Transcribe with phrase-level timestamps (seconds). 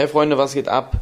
[0.00, 0.96] Hey Freunde, was geht ab?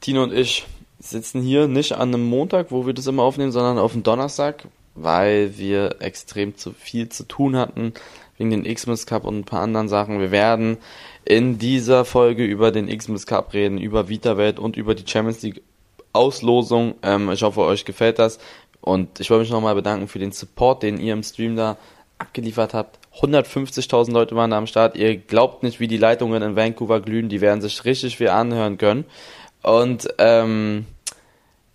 [0.00, 0.64] Tino und ich
[1.00, 4.68] sitzen hier nicht an einem Montag, wo wir das immer aufnehmen, sondern auf dem Donnerstag,
[4.94, 7.94] weil wir extrem zu viel zu tun hatten
[8.38, 10.20] wegen den Xmas Cup und ein paar anderen Sachen.
[10.20, 10.78] Wir werden
[11.24, 15.60] in dieser Folge über den Xmas Cup reden, über VitaWelt und über die Champions League
[16.12, 16.94] Auslosung.
[17.02, 18.38] Ähm, ich hoffe, euch gefällt das.
[18.80, 21.76] Und ich wollte mich nochmal bedanken für den Support, den ihr im Stream da
[22.18, 23.00] abgeliefert habt.
[23.20, 24.96] 150.000 Leute waren da am Start.
[24.96, 27.28] Ihr glaubt nicht, wie die Leitungen in Vancouver glühen.
[27.28, 29.04] Die werden sich richtig viel anhören können.
[29.62, 30.86] Und ähm,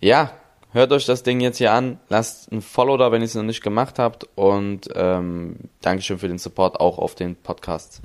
[0.00, 0.32] ja,
[0.72, 1.98] hört euch das Ding jetzt hier an.
[2.08, 4.26] Lasst ein Follow da, wenn ihr es noch nicht gemacht habt.
[4.34, 8.02] Und ähm, Dankeschön für den Support auch auf den Podcast.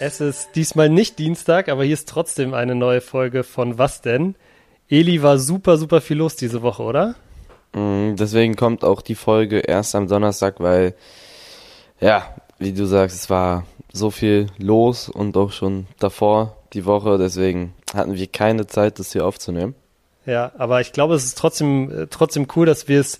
[0.00, 4.36] Es ist diesmal nicht Dienstag, aber hier ist trotzdem eine neue Folge von Was denn?
[4.88, 7.14] Eli war super, super viel los diese Woche, oder?
[7.74, 10.94] Mm, deswegen kommt auch die Folge erst am Donnerstag, weil,
[12.00, 17.18] ja, wie du sagst, es war so viel los und auch schon davor die Woche,
[17.18, 19.74] deswegen hatten wir keine Zeit, das hier aufzunehmen.
[20.26, 23.18] Ja, aber ich glaube, es ist trotzdem, äh, trotzdem cool, dass wir es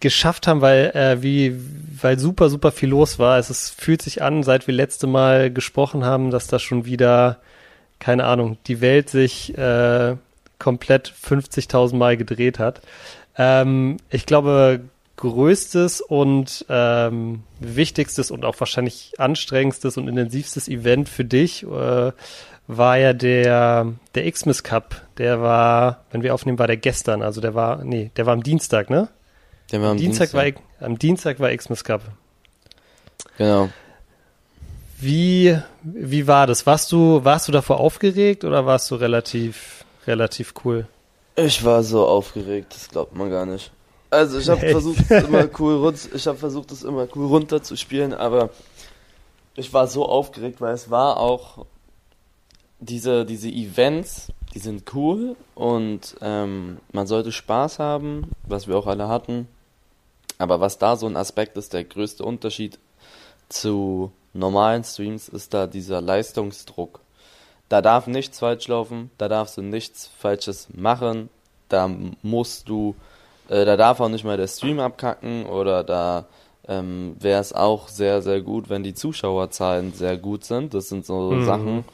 [0.00, 1.56] geschafft haben, weil, äh, wie,
[2.00, 3.38] weil super, super viel los war.
[3.38, 7.38] Es ist, fühlt sich an, seit wir letzte Mal gesprochen haben, dass da schon wieder,
[7.98, 10.16] keine Ahnung, die Welt sich äh,
[10.58, 12.80] komplett 50.000 Mal gedreht hat.
[13.36, 14.80] Ähm, ich glaube,
[15.16, 22.12] größtes und ähm, wichtigstes und auch wahrscheinlich anstrengendstes und intensivstes Event für dich äh,
[22.68, 25.02] war ja der, der Xmas Cup.
[25.18, 27.22] Der war, wenn wir aufnehmen, war der gestern.
[27.22, 29.08] Also der war, nee, der war am Dienstag, ne?
[29.72, 30.62] Der war am Dienstag, Dienstag.
[30.80, 32.02] War, am Dienstag war Xmas Cup.
[33.38, 33.70] Genau.
[34.98, 36.66] Wie, wie war das?
[36.66, 40.86] Warst du, warst du davor aufgeregt oder warst du relativ, relativ cool?
[41.36, 43.70] Ich war so aufgeregt, das glaubt man gar nicht.
[44.10, 48.14] Also ich habe versucht, es immer cool run ich habe versucht, es immer cool runterzuspielen,
[48.14, 48.50] aber
[49.54, 51.66] ich war so aufgeregt, weil es war auch
[52.78, 58.86] diese diese Events, die sind cool und ähm, man sollte Spaß haben, was wir auch
[58.86, 59.48] alle hatten.
[60.38, 62.78] Aber was da so ein Aspekt ist, der größte Unterschied
[63.48, 67.00] zu normalen Streams ist da dieser Leistungsdruck.
[67.68, 71.28] Da darf nichts falsch laufen, da darfst du nichts Falsches machen,
[71.68, 71.90] da
[72.22, 72.94] musst du,
[73.48, 76.26] äh, da darf auch nicht mal der Stream abkacken oder da
[76.68, 80.74] ähm, wäre es auch sehr, sehr gut, wenn die Zuschauerzahlen sehr gut sind.
[80.74, 81.44] Das sind so Mhm.
[81.44, 81.84] Sachen,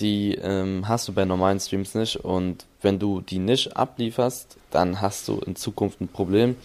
[0.00, 5.00] die ähm, hast du bei normalen Streams nicht und wenn du die nicht ablieferst, dann
[5.00, 6.56] hast du in Zukunft ein Problem.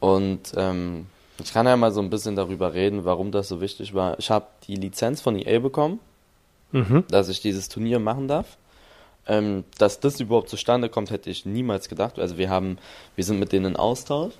[0.00, 1.06] Und ähm,
[1.42, 4.16] ich kann ja mal so ein bisschen darüber reden, warum das so wichtig war.
[4.20, 5.98] Ich habe die Lizenz von EA bekommen
[6.72, 7.04] Mhm.
[7.08, 8.56] dass ich dieses Turnier machen darf.
[9.26, 12.18] Ähm, dass das überhaupt zustande kommt, hätte ich niemals gedacht.
[12.18, 12.78] Also wir haben,
[13.14, 14.32] wir sind mit denen in Austausch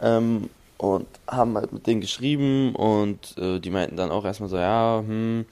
[0.00, 0.48] ähm,
[0.78, 5.02] und haben halt mit denen geschrieben und äh, die meinten dann auch erstmal so, ja,
[5.04, 5.46] hm,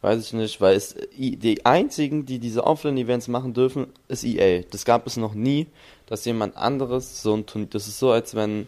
[0.00, 4.62] weiß ich nicht, weil es die einzigen, die diese Offline-Events machen dürfen, ist EA.
[4.70, 5.66] Das gab es noch nie,
[6.06, 8.66] dass jemand anderes so ein Turnier, das ist so, als wenn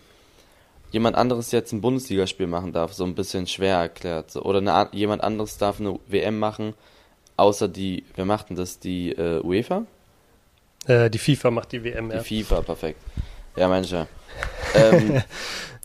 [0.93, 4.31] jemand anderes jetzt ein Bundesligaspiel machen darf, so ein bisschen schwer erklärt.
[4.31, 4.43] So.
[4.43, 6.75] Oder eine, jemand anderes darf eine WM machen,
[7.37, 8.79] außer die, wer macht denn das?
[8.79, 9.83] Die äh, UEFA?
[10.87, 12.19] Äh, die FIFA macht die WM, ja.
[12.19, 13.01] Die FIFA, perfekt.
[13.57, 14.07] Ja, manche.
[14.75, 15.23] Ähm,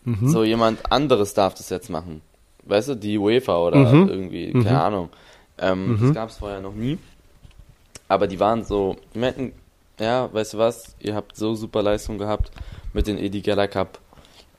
[0.04, 0.30] Mhm.
[0.30, 2.24] So jemand anderes darf das jetzt machen.
[2.64, 4.10] Weißt du, die UEFA oder Mhm.
[4.10, 4.64] irgendwie, Mhm.
[4.64, 5.10] keine Ahnung.
[5.60, 6.00] Ähm, Mhm.
[6.08, 6.98] Das gab es vorher noch nie.
[8.08, 9.54] Aber die waren so, die meinten,
[10.00, 12.50] ja, weißt du was, ihr habt so super Leistung gehabt
[12.94, 14.00] mit den Edi Geller Cup,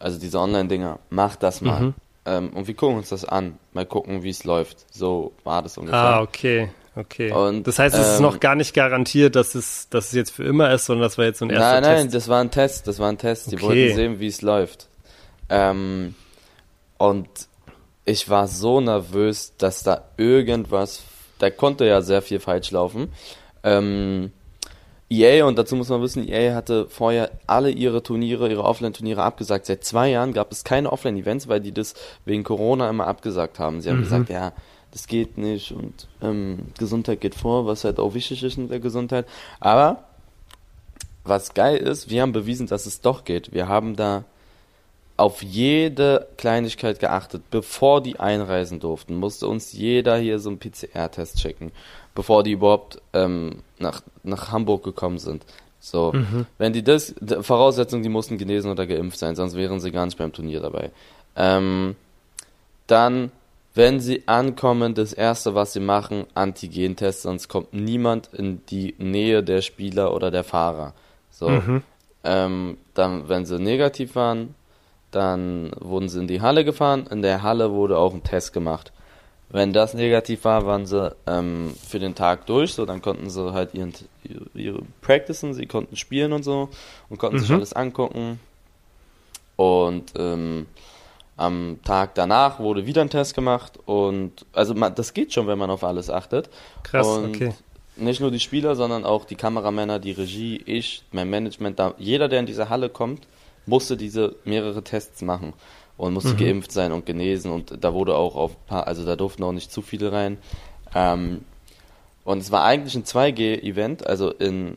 [0.03, 1.81] also diese Online-Dinger, macht das mal.
[1.81, 1.95] Mhm.
[2.25, 4.87] Ähm, und wir gucken uns das an, mal gucken, wie es läuft.
[4.95, 5.99] So war das ungefähr.
[5.99, 6.69] Ah, okay.
[6.95, 7.33] Okay.
[7.33, 10.31] Und, das heißt, es ist ähm, noch gar nicht garantiert, dass es, dass es jetzt
[10.31, 12.15] für immer ist, sondern das war jetzt so ein erster Nein, nein, Test.
[12.15, 13.51] das war ein Test, das war ein Test.
[13.51, 13.65] Die Okay.
[13.65, 14.89] wollten sehen, wie es läuft.
[15.49, 16.15] Ähm,
[16.99, 17.29] und
[18.05, 21.03] ich war so nervös, dass da irgendwas,
[21.39, 23.11] da konnte ja sehr viel falsch laufen.
[23.65, 24.33] Ähm,
[25.21, 29.67] EA, und dazu muss man wissen, EA hatte vorher alle ihre Turniere, ihre Offline-Turniere abgesagt.
[29.67, 33.81] Seit zwei Jahren gab es keine Offline-Events, weil die das wegen Corona immer abgesagt haben.
[33.81, 34.03] Sie haben Mhm.
[34.05, 34.53] gesagt, ja,
[34.93, 38.81] das geht nicht und ähm, Gesundheit geht vor, was halt auch wichtig ist in der
[38.81, 39.26] Gesundheit.
[39.59, 40.05] Aber
[41.25, 43.53] was geil ist, wir haben bewiesen, dass es doch geht.
[43.53, 44.25] Wir haben da
[45.17, 47.43] auf jede Kleinigkeit geachtet.
[47.50, 51.70] Bevor die einreisen durften, musste uns jeder hier so einen PCR-Test schicken,
[52.14, 55.44] bevor die überhaupt ähm, nach, nach Hamburg gekommen sind.
[55.81, 56.47] So, Mhm.
[56.59, 60.19] wenn die das, Voraussetzung, die mussten genesen oder geimpft sein, sonst wären sie gar nicht
[60.19, 60.91] beim Turnier dabei.
[61.35, 61.97] Ähm,
[62.87, 63.32] dann,
[63.75, 69.43] wenn sie ankommen, das erste, was sie machen, Antigen-Test, sonst kommt niemand in die Nähe
[69.43, 70.93] der Spieler oder der Fahrer.
[71.31, 71.82] So, Mhm.
[72.23, 74.55] ähm, dann, wenn sie negativ waren,
[75.11, 77.06] Dann wurden sie in die Halle gefahren.
[77.11, 78.93] In der Halle wurde auch ein Test gemacht.
[79.52, 82.72] Wenn das negativ war, waren sie ähm, für den Tag durch.
[82.72, 83.93] So, dann konnten sie halt ihren,
[84.54, 86.70] ihre, Practicen, sie konnten spielen und so
[87.10, 87.56] und konnten sich Mhm.
[87.56, 88.40] alles angucken.
[89.56, 90.66] Und ähm,
[91.37, 95.58] am Tag danach wurde wieder ein Test gemacht und also man, das geht schon, wenn
[95.58, 96.49] man auf alles achtet.
[96.82, 97.52] Krass, und okay.
[97.96, 102.28] Nicht nur die Spieler, sondern auch die Kameramänner, die Regie, ich, mein Management, da, jeder,
[102.28, 103.26] der in diese Halle kommt,
[103.66, 105.52] musste diese mehrere Tests machen
[106.02, 106.38] und musste Mhm.
[106.38, 109.70] geimpft sein und genesen und da wurde auch auf paar, also da durften auch nicht
[109.70, 110.38] zu viele rein.
[110.96, 111.44] Ähm,
[112.25, 114.76] und es war eigentlich ein 2G-Event, also in,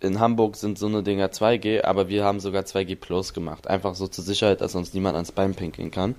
[0.00, 3.68] in Hamburg sind so eine Dinger 2G, aber wir haben sogar 2G Plus gemacht.
[3.68, 6.14] Einfach so zur Sicherheit, dass uns niemand ans Bein pinkeln kann.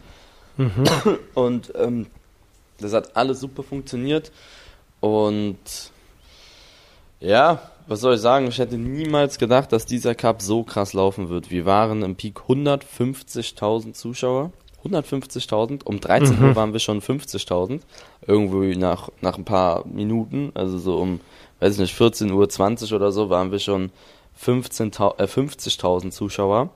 [0.57, 0.85] Mhm.
[1.35, 2.07] Und ähm,
[2.79, 4.31] das hat alles super funktioniert.
[5.01, 5.59] Und
[7.19, 8.47] ja, was soll ich sagen?
[8.47, 11.50] Ich hätte niemals gedacht, dass dieser Cup so krass laufen wird.
[11.51, 14.51] Wir waren im Peak 150.000 Zuschauer.
[14.86, 15.83] 150.000.
[15.83, 16.45] Um 13 Mhm.
[16.45, 17.81] Uhr waren wir schon 50.000.
[18.25, 21.19] Irgendwie nach, nach ein paar Minuten, also so um,
[21.59, 23.92] weiß ich nicht, 14.20 Uhr oder so, waren wir schon
[24.42, 26.69] 15.000 äh, 50.000 Zuschauer.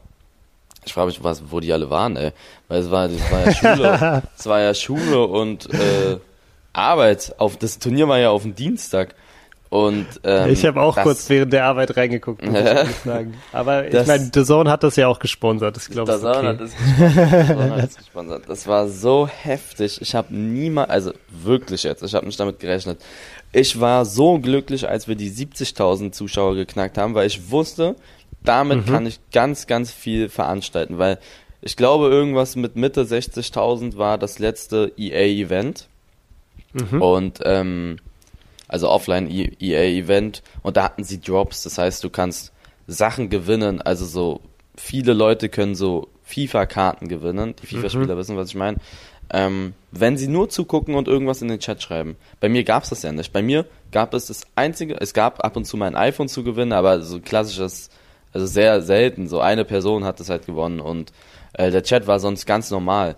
[0.85, 2.31] Ich frage mich, was, wo die alle waren, ey.
[2.67, 6.17] Weil es war, es war ja Schule, es war ja Schule und äh,
[6.73, 7.35] Arbeit.
[7.37, 9.15] Auf, das Turnier war ja auf dem Dienstag.
[9.73, 13.33] Und, ähm, ich habe auch das- kurz während der Arbeit reingeguckt, muss ich sagen.
[13.51, 15.77] Aber ich Das- meine, The Zone hat das ja auch gesponsert.
[15.77, 16.45] Ich glaube, Das, ist okay.
[16.45, 17.71] hat es gesponsert.
[17.71, 18.43] Das hat gesponsert.
[18.47, 19.99] Das war so heftig.
[19.99, 22.99] Ich habe niemals, also wirklich jetzt, ich habe nicht damit gerechnet.
[23.51, 27.95] Ich war so glücklich, als wir die 70.000 Zuschauer geknackt haben, weil ich wusste,
[28.43, 28.91] damit Mhm.
[28.91, 31.17] kann ich ganz, ganz viel veranstalten, weil
[31.61, 35.87] ich glaube, irgendwas mit Mitte 60.000 war das letzte EA-Event.
[36.73, 37.01] Mhm.
[37.01, 37.97] Und ähm,
[38.73, 42.51] also offline EA-Event und da hatten sie Drops, das heißt, du kannst
[42.87, 44.41] Sachen gewinnen, also so
[44.75, 48.77] viele Leute können so FIFA-Karten gewinnen, die FIFA-Spieler wissen, was ich meine.
[49.29, 52.17] Ähm, wenn sie nur zugucken und irgendwas in den Chat schreiben.
[52.39, 53.31] Bei mir gab's das ja nicht.
[53.31, 56.73] Bei mir gab es das einzige, es gab ab und zu mein iPhone zu gewinnen,
[56.73, 57.91] aber so klassisches,
[58.31, 59.27] also sehr selten.
[59.27, 61.13] So eine Person hat es halt gewonnen und
[61.53, 63.17] äh, der Chat war sonst ganz normal.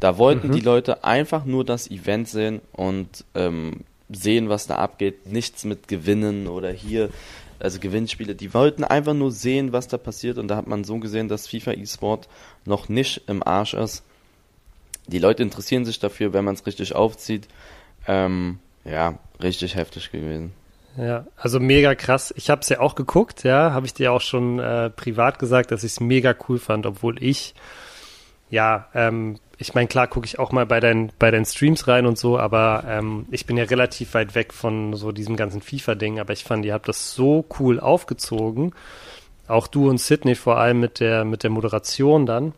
[0.00, 5.26] Da wollten die Leute einfach nur das Event sehen und ähm, sehen, was da abgeht.
[5.26, 7.10] Nichts mit Gewinnen oder hier,
[7.58, 8.34] also Gewinnspiele.
[8.34, 10.38] Die wollten einfach nur sehen, was da passiert.
[10.38, 12.28] Und da hat man so gesehen, dass FIFA eSport
[12.64, 14.02] noch nicht im Arsch ist.
[15.06, 17.48] Die Leute interessieren sich dafür, wenn man es richtig aufzieht.
[18.06, 20.52] Ähm, ja, richtig heftig gewesen.
[20.96, 22.32] Ja, also mega krass.
[22.36, 25.70] Ich habe es ja auch geguckt, ja, habe ich dir auch schon äh, privat gesagt,
[25.70, 27.54] dass ich es mega cool fand, obwohl ich,
[28.48, 32.04] ja, ähm, ich meine, klar gucke ich auch mal bei deinen bei deinen Streams rein
[32.06, 36.20] und so, aber ähm, ich bin ja relativ weit weg von so diesem ganzen FIFA-Ding,
[36.20, 38.74] aber ich fand, ihr habt das so cool aufgezogen.
[39.48, 42.52] Auch du und Sydney vor allem mit der mit der Moderation dann,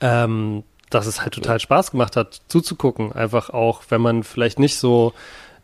[0.00, 3.12] ähm, dass es halt total Spaß gemacht hat zuzugucken.
[3.12, 5.12] Einfach auch, wenn man vielleicht nicht so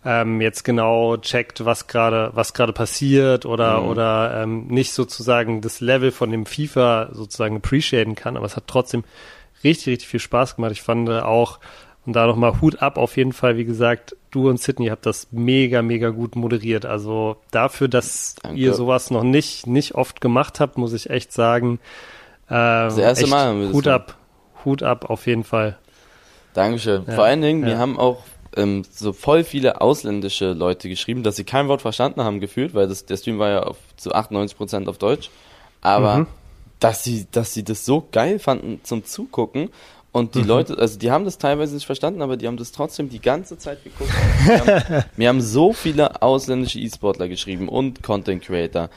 [0.04, 3.88] ähm, jetzt genau checkt, was gerade was gerade passiert oder Mhm.
[3.88, 8.64] oder ähm, nicht sozusagen das Level von dem FIFA sozusagen appreciaten kann, aber es hat
[8.68, 9.02] trotzdem
[9.64, 10.72] richtig richtig viel Spaß gemacht.
[10.72, 11.58] Ich fand auch
[12.06, 15.28] und da nochmal Hut ab auf jeden Fall, wie gesagt, du und Sydney habt das
[15.30, 16.86] mega mega gut moderiert.
[16.86, 18.58] Also dafür, dass Danke.
[18.58, 21.78] ihr sowas noch nicht nicht oft gemacht habt, muss ich echt sagen.
[22.48, 24.16] Äh, das erste Mal haben wir Hut ab,
[24.64, 25.76] Hut ab auf jeden Fall.
[26.54, 27.04] Dankeschön.
[27.06, 27.78] Ja, Vor allen Dingen, wir ja.
[27.78, 28.22] haben auch
[28.56, 32.88] ähm, so voll viele ausländische Leute geschrieben, dass sie kein Wort verstanden haben gefühlt, weil
[32.88, 35.30] das, der Stream war ja auf, zu 98% auf Deutsch.
[35.82, 36.26] Aber Mhm.
[36.80, 39.70] Dass sie, dass sie das so geil fanden zum Zugucken.
[40.10, 43.08] Und die Leute, also die haben das teilweise nicht verstanden, aber die haben das trotzdem
[43.08, 44.10] die ganze Zeit geguckt.
[44.44, 48.88] Wir haben, wir haben so viele ausländische E-Sportler geschrieben und Content Creator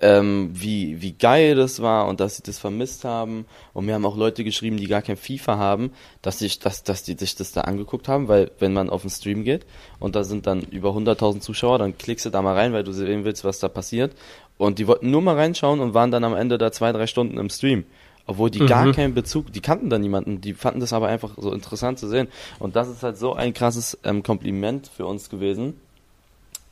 [0.00, 3.46] ähm, wie, wie geil das war und dass sie das vermisst haben.
[3.72, 7.02] Und mir haben auch Leute geschrieben, die gar kein FIFA haben, dass, ich, dass, dass
[7.02, 9.66] die sich das da angeguckt haben, weil wenn man auf den Stream geht
[9.98, 12.92] und da sind dann über 100.000 Zuschauer, dann klickst du da mal rein, weil du
[12.92, 14.14] sehen willst, was da passiert.
[14.56, 17.38] Und die wollten nur mal reinschauen und waren dann am Ende da zwei, drei Stunden
[17.38, 17.84] im Stream.
[18.28, 21.50] Obwohl die gar keinen Bezug, die kannten da niemanden, die fanden das aber einfach so
[21.50, 22.28] interessant zu sehen.
[22.58, 25.80] Und das ist halt so ein krasses ähm, Kompliment für uns gewesen,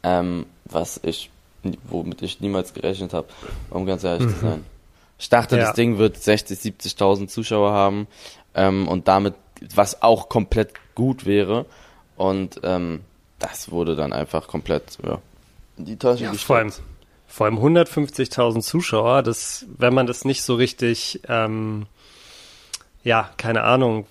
[0.02, 1.30] ähm, was ich,
[1.88, 3.28] womit ich niemals gerechnet habe,
[3.70, 4.64] um ganz ehrlich zu sein.
[5.18, 5.66] Ich dachte, Ja.
[5.66, 8.06] das Ding wird 60, 70.000 Zuschauer haben
[8.54, 9.34] ähm, und damit,
[9.74, 11.64] was auch komplett gut wäre.
[12.16, 13.00] Und ähm,
[13.38, 15.18] das wurde dann einfach komplett ja,
[15.78, 16.46] in die Tasche Ja, gesteckt.
[16.46, 16.72] vor allem,
[17.26, 21.86] vor allem 150.000 Zuschauer, das, wenn man das nicht so richtig, ähm,
[23.04, 24.06] ja, keine Ahnung,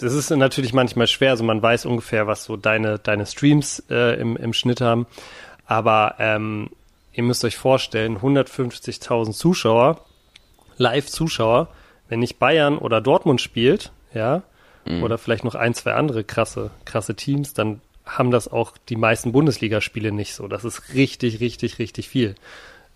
[0.00, 4.18] das ist natürlich manchmal schwer, also man weiß ungefähr, was so deine, deine Streams äh,
[4.20, 5.06] im, im Schnitt haben,
[5.66, 6.70] aber ähm,
[7.12, 10.04] ihr müsst euch vorstellen, 150.000 Zuschauer,
[10.76, 11.68] Live-Zuschauer,
[12.08, 14.42] wenn nicht Bayern oder Dortmund spielt, ja,
[14.84, 15.02] mhm.
[15.02, 19.32] oder vielleicht noch ein, zwei andere krasse, krasse Teams, dann haben das auch die meisten
[19.32, 20.48] Bundesligaspiele nicht so.
[20.48, 22.34] Das ist richtig, richtig, richtig viel.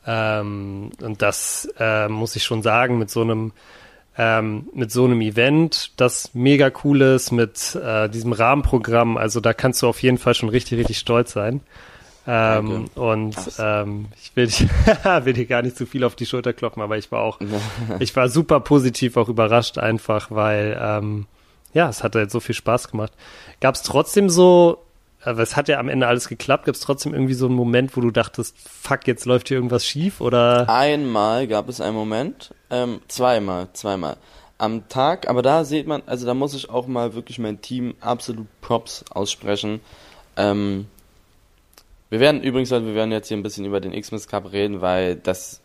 [0.06, 3.52] Ähm, und das äh, muss ich schon sagen, mit so einem
[4.18, 9.18] ähm, mit so einem Event, das mega cool ist, mit äh, diesem Rahmenprogramm.
[9.18, 11.60] Also da kannst du auf jeden Fall schon richtig, richtig stolz sein.
[12.26, 14.48] Ähm, und ähm, ich will,
[15.24, 17.38] will dir gar nicht zu viel auf die Schulter klopfen, aber ich war auch,
[18.00, 21.26] ich war super positiv auch überrascht einfach, weil ähm,
[21.72, 23.12] ja, es hat halt so viel Spaß gemacht.
[23.60, 24.78] Gab es trotzdem so,
[25.22, 27.96] aber es hat ja am Ende alles geklappt, gab es trotzdem irgendwie so einen Moment,
[27.96, 30.68] wo du dachtest, fuck, jetzt läuft hier irgendwas schief oder?
[30.68, 34.16] Einmal gab es einen Moment, ähm, zweimal, zweimal.
[34.58, 37.94] Am Tag, aber da sieht man, also da muss ich auch mal wirklich mein Team
[38.00, 39.80] absolut Props aussprechen.
[40.38, 40.86] Ähm,
[42.10, 45.16] wir werden übrigens, wir werden jetzt hier ein bisschen über den Xmas Cup reden, weil
[45.16, 45.60] das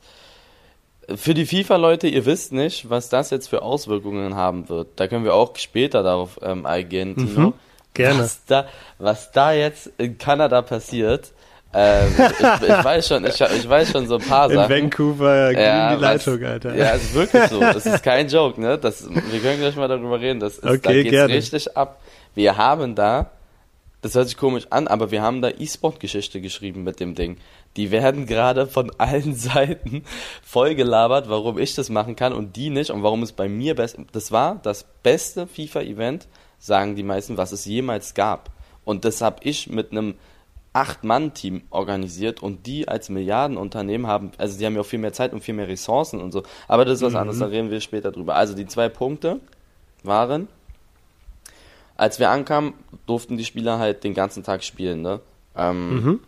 [1.15, 4.88] für die FIFA-Leute, ihr wisst nicht, was das jetzt für Auswirkungen haben wird.
[4.95, 7.48] Da können wir auch später darauf ähm, eingehen, Tino.
[7.48, 7.53] Mhm,
[7.93, 8.19] gerne.
[8.19, 8.65] Was da,
[8.98, 11.31] was da jetzt in Kanada passiert.
[11.74, 14.71] Ähm, ich, ich, weiß schon, ich, ich, weiß schon so ein paar Sachen.
[14.71, 16.75] In Vancouver ja, die Leitung, was, Alter.
[16.75, 17.60] Ja, es ist wirklich so.
[17.62, 18.77] Das ist kein Joke, ne?
[18.77, 20.41] Das, wir können gleich mal darüber reden.
[20.41, 21.33] Das ist, okay, da geht's gerne.
[21.33, 22.01] richtig ab.
[22.36, 23.31] Wir haben da
[24.01, 27.38] das hört sich komisch an, aber wir haben da E-Sport-Geschichte geschrieben mit dem Ding.
[27.77, 30.03] Die werden gerade von allen Seiten
[30.43, 33.75] voll gelabert, warum ich das machen kann und die nicht und warum es bei mir
[33.75, 33.98] best.
[34.12, 36.27] Das war das beste FIFA-Event,
[36.58, 38.51] sagen die meisten, was es jemals gab.
[38.84, 40.15] Und das habe ich mit einem
[40.74, 45.34] Acht-Mann-Team organisiert und die als Milliardenunternehmen haben, also die haben ja auch viel mehr Zeit
[45.34, 46.43] und viel mehr Ressourcen und so.
[46.67, 47.20] Aber das ist was mhm.
[47.20, 48.36] anderes, da reden wir später drüber.
[48.36, 49.41] Also die zwei Punkte
[50.03, 50.48] waren,
[52.01, 52.74] als wir ankamen,
[53.05, 55.20] durften die Spieler halt den ganzen Tag spielen, ne?
[55.55, 56.20] Ähm, mhm.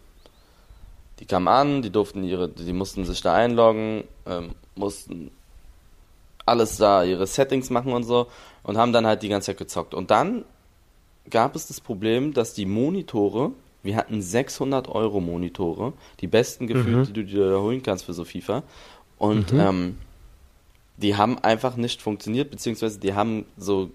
[1.20, 5.32] Die kamen an, die durften ihre, die mussten sich da einloggen, ähm, mussten
[6.46, 8.28] alles da, ihre Settings machen und so
[8.62, 9.96] und haben dann halt die ganze Zeit gezockt.
[9.96, 10.46] Und dann
[11.32, 13.50] gab es das Problem, dass die Monitore,
[13.82, 17.06] wir hatten 600 Euro Monitore, die besten gefühlt, mhm.
[17.06, 18.62] die du dir holen kannst für so FIFA.
[19.18, 19.60] Und mhm.
[19.60, 19.98] ähm,
[20.98, 23.90] die haben einfach nicht funktioniert, beziehungsweise die haben so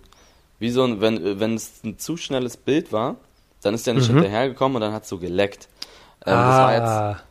[0.59, 3.17] wie so ein, wenn, wenn es ein zu schnelles Bild war,
[3.63, 4.15] dann ist der nicht mhm.
[4.15, 5.69] hinterhergekommen und dann hat es so geleckt.
[6.27, 6.49] Ähm, ah.
[6.49, 7.25] Das war jetzt,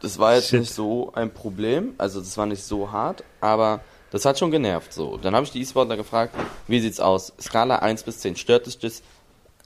[0.00, 4.24] das war jetzt nicht so ein Problem, also das war nicht so hart, aber das
[4.24, 4.92] hat schon genervt.
[4.92, 6.34] So, dann habe ich die E-Sportler gefragt,
[6.68, 7.32] wie sieht's aus?
[7.40, 9.02] Skala 1 bis 10, stört dich das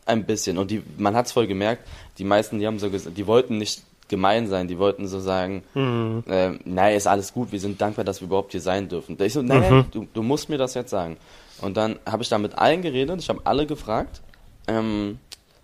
[0.06, 0.56] ein bisschen?
[0.58, 1.86] Und die, man hat's voll gemerkt,
[2.18, 6.24] die meisten, die haben so die wollten nicht gemein sein, die wollten so sagen, mhm.
[6.28, 9.16] äh, naja, ist alles gut, wir sind dankbar, dass wir überhaupt hier sein dürfen.
[9.20, 9.84] Ich so, nein, mhm.
[9.90, 11.18] du, du musst mir das jetzt sagen.
[11.60, 14.20] Und dann habe ich da mit allen geredet, ich habe alle gefragt.
[14.66, 15.18] Ähm,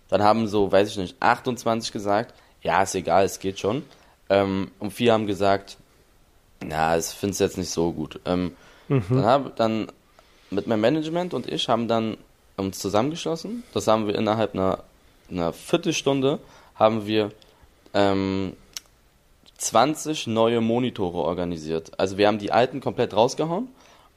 [0.09, 3.83] dann haben so, weiß ich nicht, 28 gesagt, ja, ist egal, es geht schon.
[4.29, 5.77] Ähm, und vier haben gesagt,
[6.63, 8.19] na, ich finde es jetzt nicht so gut.
[8.25, 8.55] Ähm,
[8.87, 9.03] mhm.
[9.09, 9.91] Dann habe dann
[10.51, 12.17] mit meinem Management und ich haben dann
[12.57, 13.63] uns zusammengeschlossen.
[13.73, 14.83] Das haben wir innerhalb einer,
[15.29, 16.39] einer Viertelstunde
[16.75, 17.31] haben wir
[17.93, 18.53] ähm,
[19.57, 21.97] 20 neue Monitore organisiert.
[21.99, 23.69] Also wir haben die alten komplett rausgehauen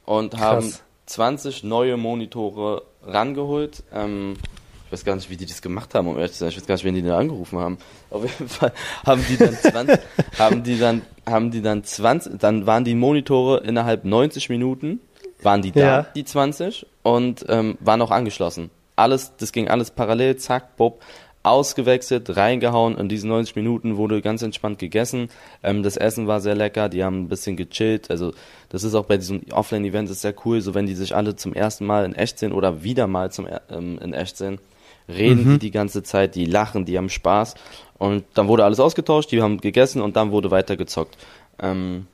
[0.05, 0.41] und Krass.
[0.41, 0.73] haben
[1.09, 3.83] 20 neue Monitore rangeholt.
[3.91, 4.37] Ähm,
[4.85, 6.49] ich weiß gar nicht, wie die das gemacht haben, um ehrlich zu sein.
[6.49, 7.77] Ich weiß gar nicht, wen die da angerufen haben.
[8.11, 8.71] Auf jeden Fall
[9.05, 9.99] haben die dann 20,
[10.39, 14.99] haben die dann, haben die dann 20, dann waren die Monitore innerhalb 90 Minuten,
[15.41, 16.01] waren die da, ja.
[16.15, 18.69] die 20, und ähm, waren auch angeschlossen.
[18.95, 21.01] Alles, das ging alles parallel, zack, bob
[21.43, 22.97] ausgewechselt, reingehauen.
[22.97, 25.29] In diesen 90 Minuten wurde ganz entspannt gegessen.
[25.63, 28.11] Ähm, das Essen war sehr lecker, die haben ein bisschen gechillt.
[28.11, 28.33] Also
[28.69, 31.85] das ist auch bei diesem Offline-Event sehr cool, so wenn die sich alle zum ersten
[31.85, 34.59] Mal in echt sehen oder wieder mal zum ähm, in echt sehen,
[35.07, 35.53] reden mhm.
[35.53, 37.55] die die ganze Zeit, die lachen, die haben Spaß.
[37.97, 41.17] Und dann wurde alles ausgetauscht, die haben gegessen und dann wurde weiter gezockt.
[41.61, 42.07] Ähm,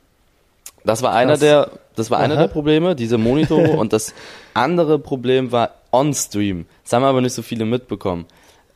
[0.84, 3.70] das war einer der, das war einer der Probleme, diese Monitore.
[3.76, 4.14] und das
[4.54, 6.66] andere Problem war On-Stream.
[6.84, 8.26] Das haben aber nicht so viele mitbekommen.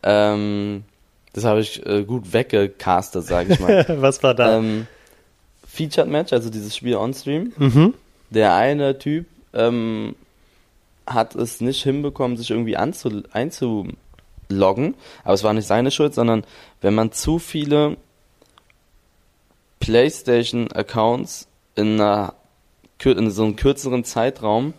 [0.03, 0.85] Ähm,
[1.33, 3.87] das habe ich äh, gut weggecastet, sage ich mal.
[4.01, 4.59] Was war da?
[4.59, 4.87] Ähm,
[5.67, 7.53] Featured Match, also dieses Spiel on-stream.
[7.57, 7.95] Mhm.
[8.31, 10.17] Der eine Typ ähm,
[11.07, 14.95] hat es nicht hinbekommen, sich irgendwie anzu einzuloggen.
[15.25, 16.45] Aber es war nicht seine Schuld, sondern
[16.81, 17.97] wenn man zu viele
[19.81, 22.01] PlayStation-Accounts in,
[23.05, 24.75] in so einem kürzeren Zeitraum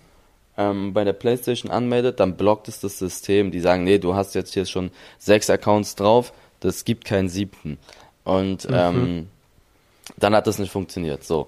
[0.69, 3.51] ähm, bei der PlayStation anmeldet, dann blockt es das System.
[3.51, 7.77] Die sagen, nee, du hast jetzt hier schon sechs Accounts drauf, das gibt keinen siebten.
[8.23, 8.75] Und mhm.
[8.75, 9.27] ähm,
[10.17, 11.23] dann hat das nicht funktioniert.
[11.23, 11.47] So,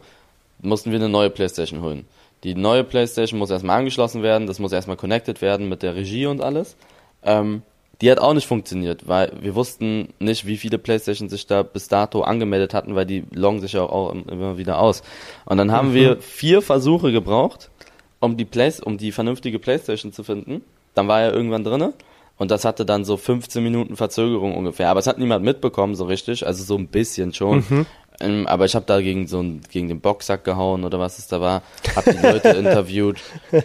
[0.62, 2.06] mussten wir eine neue PlayStation holen.
[2.44, 6.26] Die neue PlayStation muss erstmal angeschlossen werden, das muss erstmal connected werden mit der Regie
[6.26, 6.76] und alles.
[7.24, 7.62] Ähm,
[8.02, 11.88] die hat auch nicht funktioniert, weil wir wussten nicht, wie viele PlayStation sich da bis
[11.88, 15.04] dato angemeldet hatten, weil die loggen sich ja auch immer wieder aus.
[15.46, 15.94] Und dann haben mhm.
[15.94, 17.70] wir vier Versuche gebraucht,
[18.24, 20.62] um die Play um die vernünftige Playstation zu finden.
[20.96, 21.94] Dann war er irgendwann drinne
[22.38, 24.90] und das hatte dann so 15 Minuten Verzögerung ungefähr.
[24.90, 27.64] Aber es hat niemand mitbekommen so richtig, also so ein bisschen schon.
[27.68, 27.86] Mhm.
[28.22, 31.28] Ähm, aber ich habe da gegen so einen, gegen den Boxsack gehauen oder was es
[31.28, 31.64] da war,
[31.96, 33.18] hab die Leute interviewt.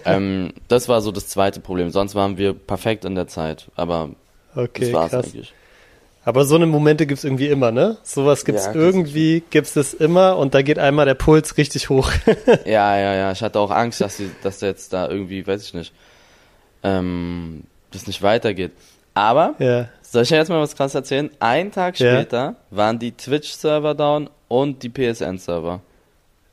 [0.05, 1.91] Ähm, das war so das zweite Problem.
[1.91, 3.71] Sonst waren wir perfekt in der Zeit.
[3.77, 4.11] Aber
[4.57, 5.27] Okay, das war's krass.
[5.27, 5.53] eigentlich.
[6.28, 7.97] Aber so eine Momente gibt's irgendwie immer, ne?
[8.02, 12.12] Sowas gibt's Ja, irgendwie, gibt's es immer und da geht einmal der Puls richtig hoch.
[12.66, 13.32] Ja, ja, ja.
[13.32, 15.94] Ich hatte auch Angst, dass, die, dass jetzt da irgendwie, weiß ich nicht,
[16.82, 18.73] ähm, das nicht weitergeht.
[19.14, 19.88] Aber, ja.
[20.02, 21.30] soll ich dir jetzt mal was krass erzählen?
[21.40, 22.16] Ein Tag Ja.
[22.16, 25.80] später waren die Twitch-Server down und die PSN-Server.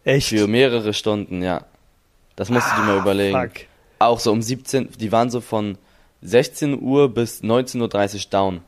[0.05, 0.29] Echt?
[0.29, 1.65] Für mehrere Stunden, ja.
[2.37, 3.35] Das musst du dir mal überlegen.
[3.35, 3.65] Ah, Fuck.
[3.99, 5.77] Auch so um 17, die waren so von
[6.21, 8.61] 16 Uhr bis 19.30 Uhr down.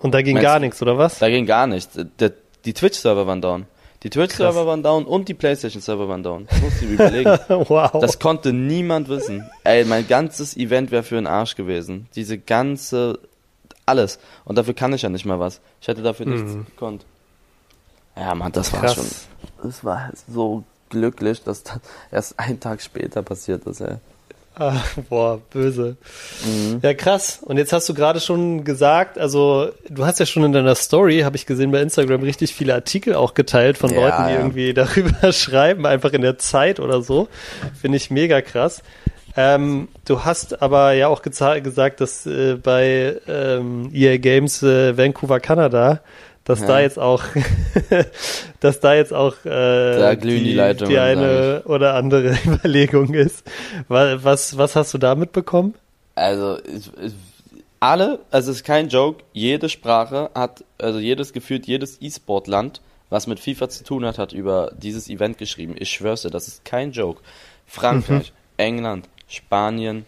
[0.00, 1.18] Und da ging Meinst gar du- nichts, oder was?
[1.18, 1.98] Da ging gar nichts.
[2.18, 2.32] Der,
[2.64, 3.66] die Twitch-Server waren down.
[4.02, 6.46] Die Twitch-Server waren down und die PlayStation-Server waren down.
[6.48, 7.38] Das musst du dir überlegen.
[7.68, 7.90] wow.
[8.00, 9.48] Das konnte niemand wissen.
[9.62, 12.08] Ey, mein ganzes Event wäre für den Arsch gewesen.
[12.14, 13.18] Diese ganze,
[13.84, 14.18] alles.
[14.46, 15.60] Und dafür kann ich ja nicht mal was.
[15.82, 17.04] Ich hätte dafür nichts gekonnt.
[18.16, 18.94] Ja, Mann, das war Krass.
[18.94, 19.06] schon,
[19.62, 21.80] das war so glücklich, dass das
[22.10, 23.96] erst einen Tag später passiert ist, ey.
[24.60, 24.76] Ah,
[25.08, 25.96] boah, böse.
[26.44, 26.80] Mhm.
[26.82, 27.40] Ja, krass.
[27.42, 31.20] Und jetzt hast du gerade schon gesagt, also du hast ja schon in deiner Story,
[31.20, 34.38] habe ich gesehen bei Instagram, richtig viele Artikel auch geteilt von Ja, Leuten, die ja.
[34.38, 37.28] irgendwie darüber schreiben, einfach in der Zeit oder so.
[37.80, 38.82] Finde ich mega krass.
[39.34, 45.40] Ähm, du hast aber ja auch gesagt, dass äh, bei ähm, EA Games äh, Vancouver,
[45.40, 46.00] Kanada,
[46.44, 46.66] dass Ja.
[46.66, 47.22] da jetzt auch,
[48.60, 53.44] dass da jetzt auch äh, die die sag eine oder andere Überlegung ist.
[53.88, 55.74] Wa- Was, was hast du da mitbekommen?
[56.14, 57.12] Also, ich, ich,
[57.78, 63.26] alle, also es ist kein Joke, jede Sprache hat, also jedes gefühlt, jedes E-Sport-Land, was
[63.26, 65.74] mit FIFA zu tun hat, hat über dieses Event geschrieben.
[65.78, 67.22] Ich schwör's dir, das ist kein Joke.
[67.66, 70.04] Frankreich, England, Spanien,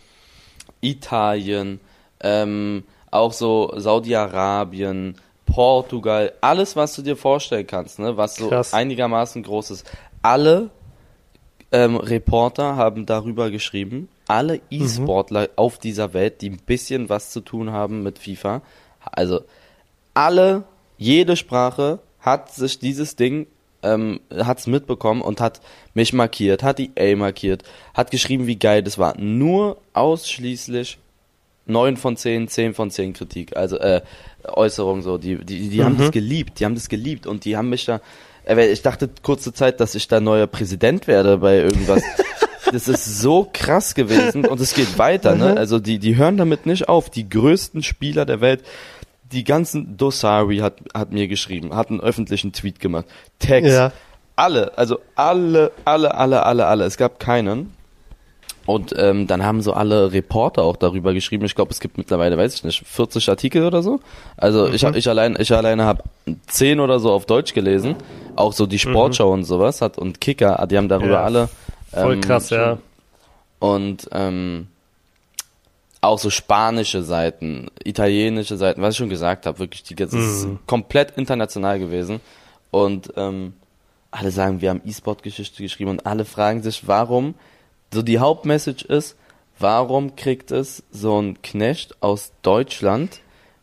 [0.80, 1.80] Italien,
[2.20, 5.16] ähm, auch so Saudi-Arabien,
[5.52, 8.72] Portugal, alles, was du dir vorstellen kannst, ne, was so Krass.
[8.72, 9.90] einigermaßen groß ist.
[10.22, 10.70] Alle
[11.72, 17.40] ähm, Reporter haben darüber geschrieben, alle E-Sportler auf dieser Welt, die ein bisschen was zu
[17.40, 18.62] tun haben mit FIFA,
[19.00, 19.42] also
[20.14, 20.64] alle,
[20.96, 23.46] jede Sprache hat sich dieses Ding,
[23.82, 25.60] ähm, hat's mitbekommen und hat
[25.92, 29.18] mich markiert, hat die A markiert, hat geschrieben, wie geil das war.
[29.18, 30.98] Nur ausschließlich
[31.66, 34.02] 9 von 10, 10 von 10 Kritik, also äh,
[34.44, 37.68] Äußerungen so, die, die, die haben das geliebt, die haben das geliebt und die haben
[37.68, 38.00] mich da,
[38.44, 42.02] äh, ich dachte kurze Zeit, dass ich da neuer Präsident werde bei irgendwas.
[42.72, 45.56] das ist so krass gewesen und es geht weiter, ne?
[45.56, 47.10] Also die, die hören damit nicht auf.
[47.10, 48.62] Die größten Spieler der Welt,
[49.30, 53.06] die ganzen Dosari hat, hat mir geschrieben, hat einen öffentlichen Tweet gemacht.
[53.38, 53.92] Text, Ja.
[54.36, 56.84] alle, also alle, alle, alle, alle, alle.
[56.84, 57.72] Es gab keinen.
[58.66, 61.44] Und ähm, dann haben so alle Reporter auch darüber geschrieben.
[61.44, 64.00] Ich glaube, es gibt mittlerweile, weiß ich nicht, 40 Artikel oder so.
[64.36, 66.04] Also ich, ich allein, ich alleine habe
[66.46, 67.96] 10 oder so auf Deutsch gelesen.
[68.36, 71.48] Auch so die Sportschau und sowas hat und Kicker, die haben darüber Ja, alle.
[71.92, 72.78] Voll ähm, krass, ja.
[73.58, 74.68] Und ähm,
[76.00, 80.48] auch so spanische Seiten, italienische Seiten, was ich schon gesagt habe, wirklich, die, das ist
[80.66, 82.20] komplett international gewesen.
[82.70, 83.54] Und ähm,
[84.10, 87.34] alle sagen, wir haben E-Sport-Geschichte geschrieben und alle fragen sich, warum,
[87.92, 89.16] so die Hauptmessage ist,
[89.58, 93.20] warum kriegt es so ein Knecht aus Deutschland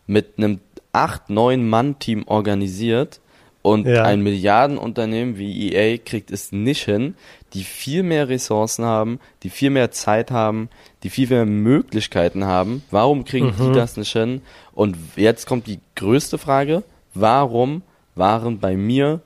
[0.08, 0.60] mit einem
[0.94, 3.20] 8-9-Mann-Team organisiert
[3.62, 4.04] und Ja.
[4.04, 7.16] ein Milliardenunternehmen wie EA kriegt es nicht hin,
[7.54, 10.70] die viel mehr Ressourcen haben, die viel mehr Zeit haben,
[11.04, 12.84] die viel mehr Möglichkeiten haben.
[12.92, 14.42] Warum kriegen die das nicht hin?
[14.74, 16.84] Und jetzt kommt die größte Frage.
[17.14, 17.82] Warum
[18.16, 19.22] waren bei mir,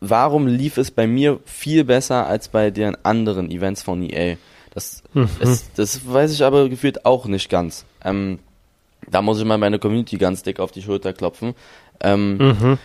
[0.00, 4.36] warum lief es bei mir viel besser als bei den anderen Events von EA?
[4.74, 5.02] Das,
[5.40, 7.86] es, das weiß ich aber gefühlt auch nicht ganz.
[8.04, 8.38] Ähm,
[9.10, 11.54] da muss ich mal meine Community ganz dick auf die Schulter klopfen.
[12.00, 12.78] Ähm, Mhm.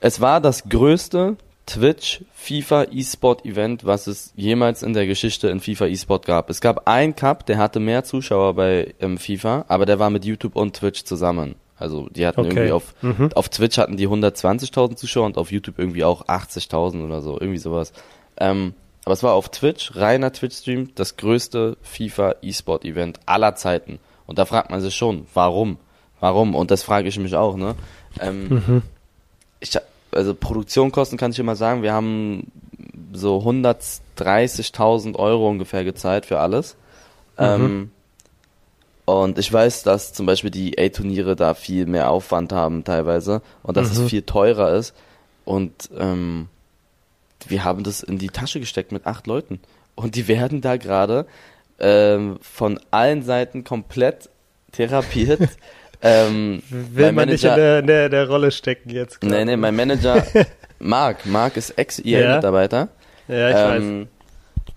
[0.00, 5.60] es war das größte Twitch FIFA E-Sport Event, was es jemals in der Geschichte in
[5.60, 6.50] FIFA E-Sport gab.
[6.50, 10.24] Es gab einen Cup, der hatte mehr Zuschauer bei ähm, FIFA, aber der war mit
[10.24, 11.54] YouTube und Twitch zusammen.
[11.76, 12.50] Also die hatten Okay.
[12.50, 13.30] irgendwie auf, Mhm.
[13.34, 17.58] auf Twitch hatten die 120.000 Zuschauer und auf YouTube irgendwie auch 80.000 oder so, irgendwie
[17.58, 17.92] sowas.
[18.36, 23.98] Ähm, aber es war auf Twitch, reiner Twitch-Stream, das größte FIFA E-Sport Event aller Zeiten.
[24.26, 25.76] Und da fragt man sich schon, warum?
[26.20, 26.54] Warum?
[26.54, 27.74] Und das frage ich mich auch, ne?
[28.20, 28.82] Ähm,
[29.60, 29.76] ich,
[30.12, 32.50] also Produktionskosten kann ich immer sagen, wir haben
[33.12, 36.76] so 130.000 Euro ungefähr gezahlt für alles.
[37.36, 37.90] Ähm,
[39.04, 43.76] und ich weiß, dass zum Beispiel die A-Turniere da viel mehr Aufwand haben teilweise und
[43.76, 44.94] dass es viel teurer ist.
[45.44, 46.48] Und ähm,
[47.46, 49.60] wir haben das in die Tasche gesteckt mit acht Leuten.
[49.94, 51.26] und die werden da gerade
[51.78, 54.30] ähm, von allen Seiten komplett
[54.72, 55.40] therapiert.
[56.02, 59.20] ähm, Will man nicht in der, in der, der Rolle stecken jetzt.
[59.20, 59.32] Klar.
[59.32, 60.24] Nee, nee, mein Manager,
[60.78, 62.88] Marc, Marc ist Ex-EA-Mitarbeiter.
[63.28, 63.34] Ja.
[63.34, 64.08] ja, ich ähm,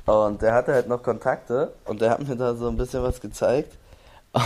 [0.06, 0.16] weiß.
[0.16, 3.20] Und der hatte halt noch Kontakte und der hat mir da so ein bisschen was
[3.22, 3.74] gezeigt.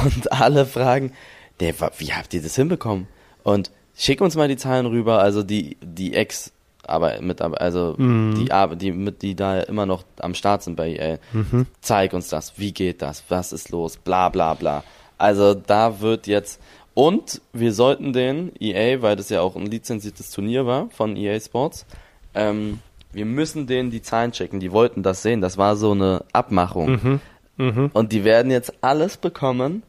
[0.03, 1.13] Und alle fragen,
[1.59, 3.07] der, wie habt ihr das hinbekommen?
[3.43, 6.51] Und schick uns mal die Zahlen rüber, also die, die Ex-
[6.83, 8.33] aber mit also mhm.
[8.35, 11.19] die die mit die da immer noch am Start sind bei EA.
[11.31, 11.67] Mhm.
[11.79, 14.83] Zeig uns das, wie geht das, was ist los, bla bla bla.
[15.17, 16.59] Also da wird jetzt
[16.93, 21.39] und wir sollten den EA, weil das ja auch ein lizenziertes Turnier war von EA
[21.39, 21.85] Sports,
[22.33, 22.79] ähm,
[23.13, 24.59] wir müssen denen die Zahlen checken.
[24.59, 25.41] Die wollten das sehen.
[25.41, 26.91] Das war so eine Abmachung.
[26.91, 27.19] Mhm.
[27.61, 27.91] Mhm.
[27.93, 29.83] Und die werden jetzt alles bekommen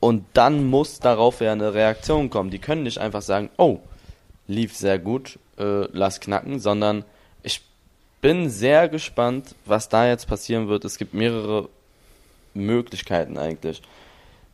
[0.00, 2.48] und dann muss darauf ja eine Reaktion kommen.
[2.48, 3.80] Die können nicht einfach sagen, oh,
[4.46, 7.04] lief sehr gut, äh, lass knacken, sondern
[7.42, 7.62] ich
[8.22, 10.86] bin sehr gespannt, was da jetzt passieren wird.
[10.86, 11.68] Es gibt mehrere
[12.54, 13.82] Möglichkeiten eigentlich.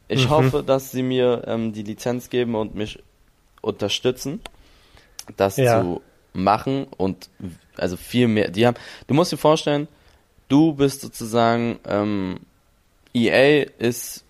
[0.08, 0.30] Ich mhm.
[0.30, 2.98] hoffe, dass sie mir ähm, die Lizenz geben und mich
[3.60, 4.40] unterstützen,
[5.36, 5.82] das ja.
[5.82, 6.00] zu
[6.32, 7.28] machen und
[7.76, 8.50] also viel mehr.
[8.50, 9.86] Die haben, du musst dir vorstellen,
[10.50, 12.40] du bist sozusagen ähm,
[13.14, 14.24] EA ist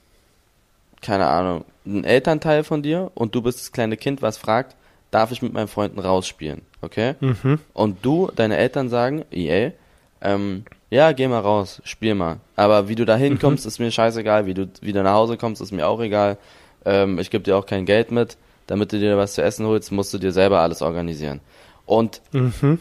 [1.02, 4.76] keine Ahnung ein Elternteil von dir und du bist das kleine Kind, was fragt,
[5.11, 7.14] darf ich mit meinen Freunden rausspielen, okay?
[7.20, 7.59] Mhm.
[7.72, 9.72] Und du, deine Eltern sagen, EA,
[10.20, 12.38] ähm, ja, geh mal raus, spiel mal.
[12.56, 13.68] Aber wie du da hinkommst, mhm.
[13.68, 14.46] ist mir scheißegal.
[14.46, 16.37] Wie du wieder nach Hause kommst, ist mir auch egal.
[16.85, 18.37] Ähm, ich gebe dir auch kein Geld mit.
[18.66, 21.40] Damit du dir was zu essen holst, musst du dir selber alles organisieren.
[21.87, 22.78] Und mhm.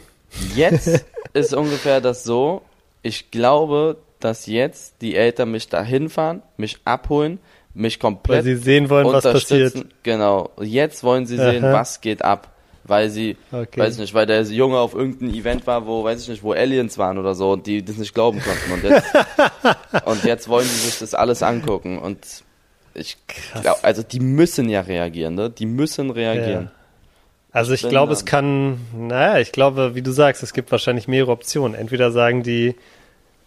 [0.54, 2.62] jetzt ist ungefähr das so,
[3.02, 7.38] ich glaube, dass jetzt die Eltern mich da hinfahren, mich abholen,
[7.74, 9.86] mich komplett Weil sie sehen wollen, was passiert.
[10.02, 10.50] Genau.
[10.60, 11.72] Jetzt wollen sie sehen, Aha.
[11.72, 12.48] was geht ab.
[12.84, 13.80] Weil sie, okay.
[13.80, 16.52] weiß ich nicht, weil der Junge auf irgendeinem Event war, wo, weiß ich nicht, wo
[16.52, 18.72] Aliens waren oder so und die das nicht glauben konnten.
[18.72, 19.14] Und jetzt,
[20.06, 21.98] und jetzt wollen sie sich das alles angucken.
[21.98, 22.18] Und
[22.94, 23.16] ich
[23.62, 25.50] glaube, also die müssen ja reagieren, ne?
[25.50, 26.64] Die müssen reagieren.
[26.64, 26.79] Ja.
[27.52, 31.32] Also ich glaube, es kann, naja, ich glaube, wie du sagst, es gibt wahrscheinlich mehrere
[31.32, 31.74] Optionen.
[31.74, 32.76] Entweder sagen die,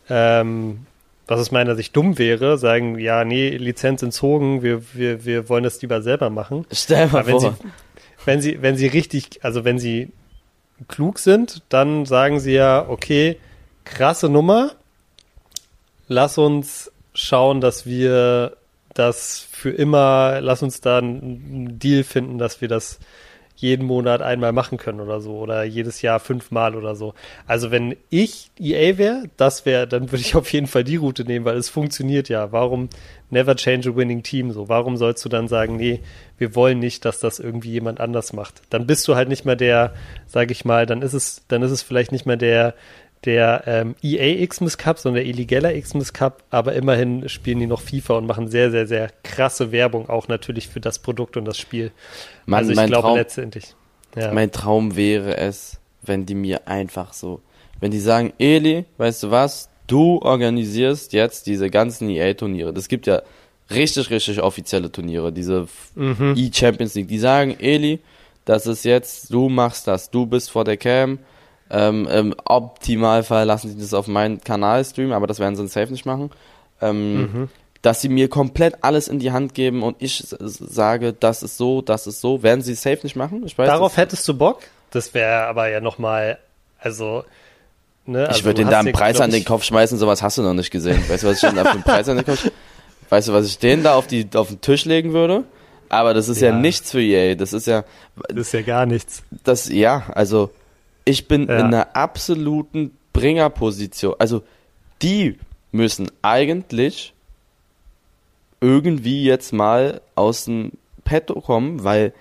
[0.10, 0.86] ähm,
[1.26, 5.64] was aus meiner Sicht dumm wäre, sagen, ja, nee, Lizenz entzogen, wir, wir, wir wollen
[5.64, 6.66] das lieber selber machen.
[6.72, 7.52] Stell mal wenn vor.
[7.52, 7.68] Sie,
[8.26, 10.10] wenn sie, wenn sie richtig, also wenn sie
[10.90, 13.38] klug sind, dann sagen sie ja, okay,
[13.86, 14.72] krasse Nummer,
[16.08, 18.58] lass uns schauen, dass wir
[18.94, 23.00] das für immer, lass uns da einen Deal finden, dass wir das
[23.56, 27.14] jeden Monat einmal machen können oder so oder jedes Jahr fünfmal oder so.
[27.46, 31.24] Also wenn ich EA wäre, das wäre, dann würde ich auf jeden Fall die Route
[31.24, 32.52] nehmen, weil es funktioniert ja.
[32.52, 32.90] Warum
[33.30, 34.70] never change a winning team so?
[34.70, 36.02] Warum sollst du dann sagen, nee,
[36.38, 38.62] wir wollen nicht, dass das irgendwie jemand anders macht?
[38.70, 39.94] Dann bist du halt nicht mehr der,
[40.26, 42.74] sag ich mal, dann ist es, dann ist es vielleicht nicht mehr der
[43.26, 47.82] der ähm, EA Xmas Cup, sondern der illegaler Xmas Cup, aber immerhin spielen die noch
[47.82, 51.58] FIFA und machen sehr, sehr, sehr krasse Werbung auch natürlich für das Produkt und das
[51.58, 51.92] Spiel.
[52.46, 53.76] Mann, also ich glaube Traum, letztendlich.
[54.16, 54.32] Ja.
[54.34, 57.42] Mein Traum wäre es, wenn die mir einfach so,
[57.80, 62.74] wenn die sagen, Eli, weißt du was, du organisierst jetzt diese ganzen EA-Turniere.
[62.74, 63.22] Das gibt ja
[63.72, 66.34] richtig, richtig offizielle Turniere, diese mhm.
[66.38, 67.08] E-Champions League.
[67.08, 68.00] Die sagen, Eli,
[68.46, 71.20] das ist jetzt, du machst das, du bist vor der Cam,
[71.70, 75.92] ähm, Im Optimalfall lassen sie das auf meinen Kanal streamen, aber das werden sie Safe
[75.92, 76.30] nicht machen.
[76.82, 77.50] Ähm, mhm.
[77.82, 81.82] Dass sie mir komplett alles in die Hand geben und ich sage, das ist so,
[81.82, 83.44] das ist so, werden sie safe nicht machen.
[83.46, 84.60] Ich weiß, Darauf hättest du Bock?
[84.92, 86.38] Das wäre aber ja nochmal,
[86.80, 87.26] also
[88.06, 90.42] Ne, also ich würde den da einen Preis an den Kopf schmeißen, sowas hast du
[90.42, 91.02] noch nicht gesehen.
[91.08, 92.50] Weißt du, was ich denn da für einen Preis an den Kopf
[93.10, 95.44] Weißt du, was ich den da auf, die, auf den Tisch legen würde?
[95.88, 97.36] Aber das ist ja, ja nichts für EA.
[97.36, 97.84] Das ist ja.
[98.28, 99.24] Das ist ja gar nichts.
[99.44, 100.50] Das, ja, also
[101.06, 101.60] ich bin ja.
[101.60, 104.16] in einer absoluten Bringerposition.
[104.20, 104.44] Also
[105.02, 105.38] die
[105.72, 107.14] müssen eigentlich
[108.62, 110.72] irgendwie jetzt mal aus dem
[111.04, 112.14] Petto kommen, weil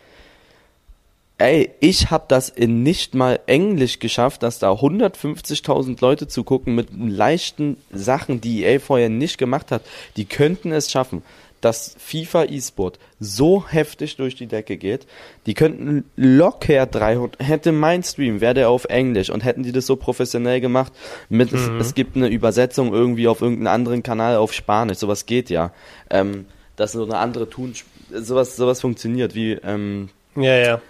[1.38, 6.88] ey, ich habe das in nicht mal Englisch geschafft, dass da 150.000 Leute zugucken mit
[6.92, 9.82] leichten Sachen, die EA vorher nicht gemacht hat.
[10.16, 11.22] Die könnten es schaffen
[11.62, 15.06] dass FIFA E-Sport so heftig durch die Decke geht,
[15.46, 19.86] die könnten locker 300, hätte mein Stream, wäre der auf Englisch und hätten die das
[19.86, 20.92] so professionell gemacht,
[21.28, 21.78] mit, mhm.
[21.78, 25.70] es, es, gibt eine Übersetzung irgendwie auf irgendeinen anderen Kanal auf Spanisch, sowas geht ja,
[26.10, 27.74] ähm, dass so eine andere tun,
[28.12, 30.80] sowas, sowas funktioniert wie, ähm, ja, ja.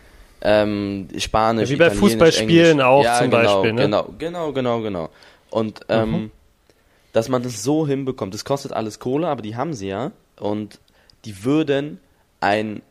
[0.41, 3.83] Ähm, Spanisch, ja, Wie bei Fußballspielen auch ja, zum genau, Beispiel, ne?
[3.83, 5.09] Genau, genau, genau, genau.
[5.51, 6.31] Und, ähm, mhm.
[7.13, 10.79] dass man das so hinbekommt, das kostet alles Kohle, aber die haben sie ja und
[11.25, 12.01] die würden
[12.41, 12.83] ein,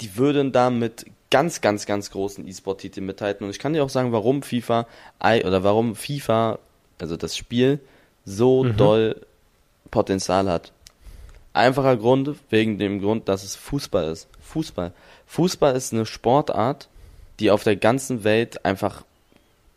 [0.00, 3.44] die würden da mit ganz, ganz, ganz großen E-Sport-Titeln mithalten.
[3.44, 4.86] Und ich kann dir auch sagen, warum FIFA
[5.20, 6.58] oder warum FIFA,
[7.00, 7.80] also das Spiel,
[8.24, 8.76] so mhm.
[8.76, 9.26] doll
[9.90, 10.72] Potenzial hat.
[11.54, 14.28] Einfacher Grund, wegen dem Grund, dass es Fußball ist.
[14.40, 14.92] Fußball.
[15.26, 16.88] Fußball ist eine Sportart,
[17.40, 19.04] die auf der ganzen Welt einfach,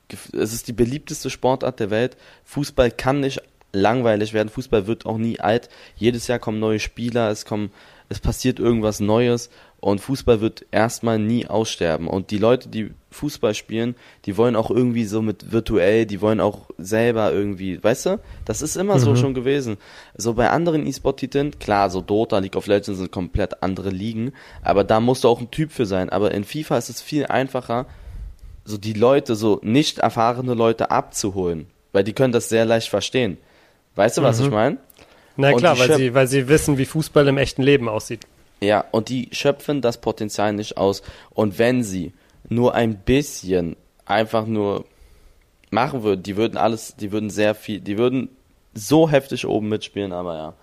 [0.10, 2.17] es ist die beliebteste Sportart der Welt.
[2.45, 3.41] Fußball kann nicht
[3.75, 4.49] langweilig werden.
[4.49, 5.69] Fußball wird auch nie alt.
[5.95, 7.71] Jedes Jahr kommen neue Spieler, es kommen,
[8.09, 9.49] es passiert irgendwas Neues
[9.85, 12.07] und Fußball wird erstmal nie aussterben.
[12.07, 16.39] Und die Leute, die Fußball spielen, die wollen auch irgendwie so mit virtuell, die wollen
[16.39, 18.19] auch selber irgendwie, weißt du?
[18.45, 18.99] Das ist immer mhm.
[18.99, 19.77] so schon gewesen.
[20.17, 24.33] So bei anderen E-Sport-Titeln, klar, so Dota, League of Legends sind komplett andere Ligen,
[24.63, 26.09] aber da musst du auch ein Typ für sein.
[26.09, 27.85] Aber in FIFA ist es viel einfacher,
[28.63, 33.38] so die Leute, so nicht erfahrene Leute abzuholen, weil die können das sehr leicht verstehen.
[33.95, 34.45] Weißt du, was mhm.
[34.45, 34.77] ich meine?
[35.38, 38.25] Na klar, weil sie, weil sie wissen, wie Fußball im echten Leben aussieht.
[38.62, 41.01] Ja, und die schöpfen das Potenzial nicht aus.
[41.31, 42.13] Und wenn sie
[42.47, 44.86] nur ein bisschen einfach nur
[45.71, 48.29] machen würden, die würden alles, die würden sehr viel, die würden
[48.73, 50.53] so heftig oben mitspielen, aber ja.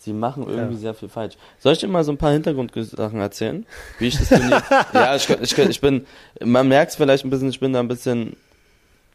[0.00, 0.80] Sie machen irgendwie ja.
[0.80, 1.34] sehr viel falsch.
[1.58, 3.66] Soll ich dir mal so ein paar Hintergrundsachen erzählen?
[3.98, 4.62] Wie ich das Turnier.
[4.94, 6.06] ja, ich, ich, ich bin,
[6.40, 8.36] man merkt es vielleicht ein bisschen, ich bin da ein bisschen,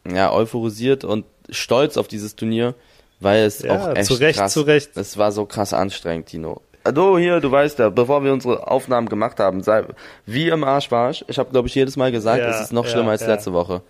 [0.06, 2.74] ja, euphorisiert und stolz auf dieses Turnier,
[3.20, 4.96] weil es ja, auch echt zu Recht, krass, zu Recht.
[4.96, 6.60] es war so krass anstrengend, Tino.
[6.92, 9.84] Du hier, du weißt ja, bevor wir unsere Aufnahmen gemacht haben, sei,
[10.26, 11.24] wie im Arsch war ich.
[11.28, 13.28] Ich habe, glaube ich, jedes Mal gesagt, ja, es ist noch schlimmer ja, als ja.
[13.28, 13.80] letzte Woche.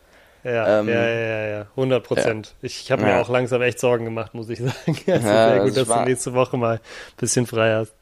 [0.44, 2.54] Ja, ähm, ja, ja, ja, 100 Prozent.
[2.60, 4.98] Ich, ich habe mir auch langsam echt Sorgen gemacht, muss ich sagen.
[5.06, 6.80] Also sehr gut, dass war, du nächste Woche mal ein
[7.16, 7.94] bisschen frei hast.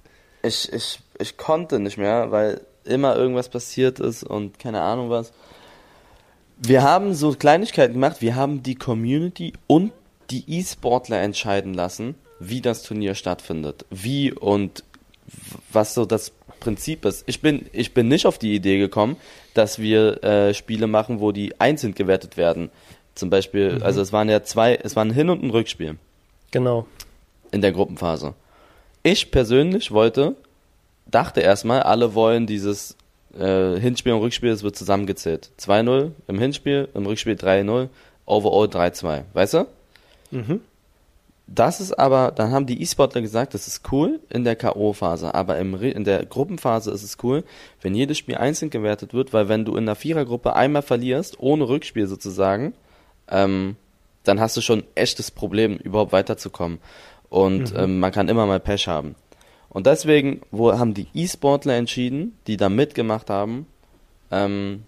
[0.43, 5.33] Ich, ich, ich konnte nicht mehr, weil immer irgendwas passiert ist und keine Ahnung was.
[6.59, 8.17] Wir haben so Kleinigkeiten gemacht.
[8.21, 9.93] Wir haben die Community und
[10.33, 14.83] die E-Sportler entscheiden lassen, wie das Turnier stattfindet, wie und
[15.71, 17.25] was so das Prinzip ist.
[17.27, 19.16] Ich bin, ich bin nicht auf die Idee gekommen,
[19.55, 22.71] dass wir äh, Spiele machen, wo die einzeln gewertet werden.
[23.14, 23.83] Zum Beispiel, mhm.
[23.83, 25.97] also es waren ja zwei, es war ein Hin- und ein Rückspiel.
[26.51, 26.87] Genau.
[27.51, 28.35] In der Gruppenphase.
[29.03, 30.37] Ich persönlich wollte,
[31.07, 32.97] dachte erstmal, alle wollen dieses
[33.38, 35.51] äh, Hinspiel und Rückspiel, es wird zusammengezählt.
[35.61, 37.88] 2-0 im Hinspiel, im Rückspiel 3-0,
[38.25, 39.25] overall 3-2.
[39.33, 39.66] Weißt du?
[40.33, 40.61] Mhm.
[41.47, 45.59] Das ist aber, dann haben die E-Sportler gesagt, das ist cool in der K.O.-Phase, aber
[45.59, 47.45] im, in der Gruppenphase ist es cool,
[47.83, 51.68] wenn jedes Spiel einzeln gewertet wird, weil wenn du in der Vierergruppe einmal verlierst, ohne
[51.68, 52.75] Rückspiel sozusagen,
[53.29, 53.77] ähm,
[54.25, 56.79] dann hast du schon ein echtes Problem, überhaupt weiterzukommen.
[57.29, 57.79] Und mhm.
[57.79, 59.14] ähm, man kann immer mal Pech haben.
[59.68, 63.66] Und deswegen wo haben die E-Sportler entschieden, die da mitgemacht haben,
[64.31, 64.85] ähm,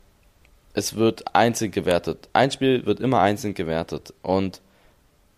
[0.73, 2.29] es wird einzeln gewertet.
[2.33, 4.13] Ein Spiel wird immer einzeln gewertet.
[4.23, 4.61] Und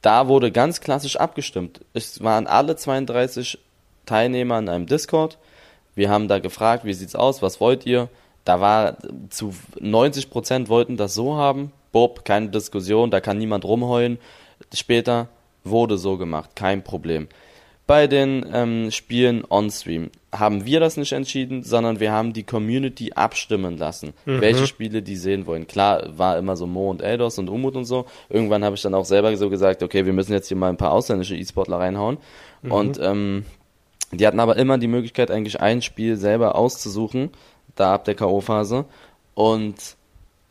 [0.07, 1.81] da wurde ganz klassisch abgestimmt.
[1.93, 3.59] Es waren alle 32
[4.07, 5.37] Teilnehmer in einem Discord.
[5.97, 8.09] Wir haben da gefragt, wie sieht's aus, was wollt ihr?
[8.45, 8.99] Da war
[9.31, 11.73] zu 90 Prozent wollten das so haben.
[11.91, 14.19] Bob, keine Diskussion, da kann niemand rumheulen.
[14.73, 15.27] Später
[15.65, 17.27] wurde so gemacht, kein Problem
[17.87, 23.13] bei den ähm, Spielen on-stream haben wir das nicht entschieden, sondern wir haben die Community
[23.15, 24.41] abstimmen lassen, mhm.
[24.41, 25.67] welche Spiele die sehen wollen.
[25.67, 28.07] Klar war immer so Mo und Eldos und Umut und so.
[28.29, 30.77] Irgendwann habe ich dann auch selber so gesagt, okay, wir müssen jetzt hier mal ein
[30.77, 32.19] paar ausländische E-Sportler reinhauen.
[32.63, 32.73] Mhm.
[32.73, 33.45] Und ähm,
[34.13, 37.31] die hatten aber immer die Möglichkeit, eigentlich ein Spiel selber auszusuchen,
[37.77, 38.85] da ab der K.O.-Phase.
[39.35, 39.77] Und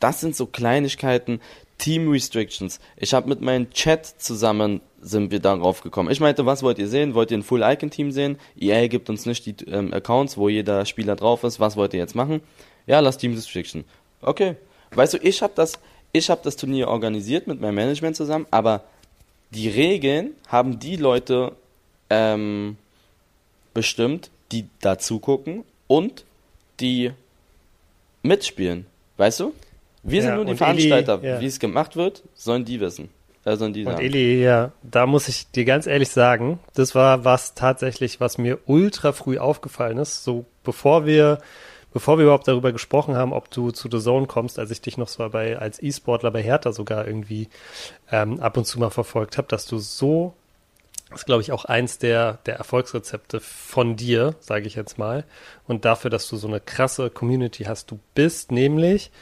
[0.00, 1.40] das sind so Kleinigkeiten,
[1.78, 2.80] Team Restrictions.
[2.96, 6.10] Ich habe mit meinem Chat zusammen sind wir darauf gekommen.
[6.10, 7.14] Ich meinte, was wollt ihr sehen?
[7.14, 8.38] Wollt ihr ein Full Icon Team sehen?
[8.58, 11.60] EA gibt uns nicht die ähm, Accounts, wo jeder Spieler drauf ist.
[11.60, 12.40] Was wollt ihr jetzt machen?
[12.86, 13.84] Ja, lass Team Restriction.
[14.20, 14.56] Okay.
[14.92, 15.78] Weißt du, ich habe das
[16.16, 18.84] ich habe das Turnier organisiert mit meinem Management zusammen, aber
[19.50, 21.52] die Regeln haben die Leute
[22.08, 22.78] ähm,
[23.74, 26.24] bestimmt, die dazu gucken und
[26.80, 27.12] die
[28.22, 28.86] mitspielen.
[29.18, 29.52] Weißt du?
[30.06, 31.18] Wir sind nur die Veranstalter.
[31.20, 31.40] Eli, ja.
[31.40, 33.10] Wie es gemacht wird, sollen die wissen.
[33.44, 34.04] Äh, sollen die und sagen.
[34.04, 38.58] Eli, ja, da muss ich dir ganz ehrlich sagen, das war was tatsächlich, was mir
[38.66, 40.24] ultra früh aufgefallen ist.
[40.24, 41.38] So bevor wir,
[41.92, 44.98] bevor wir überhaupt darüber gesprochen haben, ob du zu The Zone kommst, als ich dich
[44.98, 47.48] noch so bei als E-Sportler bei Hertha sogar irgendwie
[48.10, 50.34] ähm, ab und zu mal verfolgt habe, dass du so
[51.10, 55.24] das ist, glaube ich, auch eins der, der Erfolgsrezepte von dir, sage ich jetzt mal.
[55.68, 57.92] Und dafür, dass du so eine krasse Community hast.
[57.92, 59.12] Du bist nämlich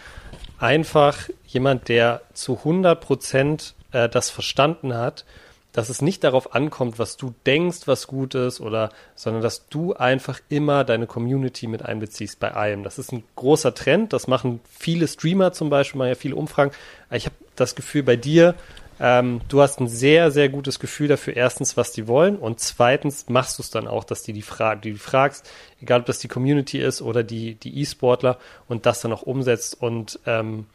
[0.65, 5.27] einfach jemand, der zu 100 Prozent äh, das verstanden hat,
[5.73, 9.93] dass es nicht darauf ankommt, was du denkst, was gut ist, oder, sondern dass du
[9.93, 12.83] einfach immer deine Community mit einbeziehst bei allem.
[12.83, 14.15] Das ist ein großer Trend.
[14.15, 16.71] Das machen viele Streamer zum Beispiel, machen ja viele Umfragen.
[17.11, 18.55] Ich habe das Gefühl bei dir,
[19.01, 23.29] ähm, du hast ein sehr, sehr gutes Gefühl dafür, erstens, was die wollen und zweitens
[23.29, 26.19] machst du es dann auch, dass die die, Fra die, die fragst, egal ob das
[26.19, 30.67] die Community ist oder die die E-Sportler und das dann auch umsetzt und ähm,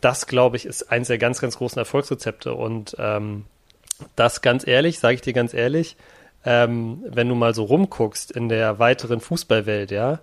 [0.00, 3.44] das, glaube ich, ist eins der ganz, ganz großen Erfolgsrezepte und ähm,
[4.16, 5.96] Das ganz ehrlich, sage ich dir ganz ehrlich,
[6.44, 10.20] ähm, wenn du mal so rumguckst in der weiteren Fußballwelt, ja,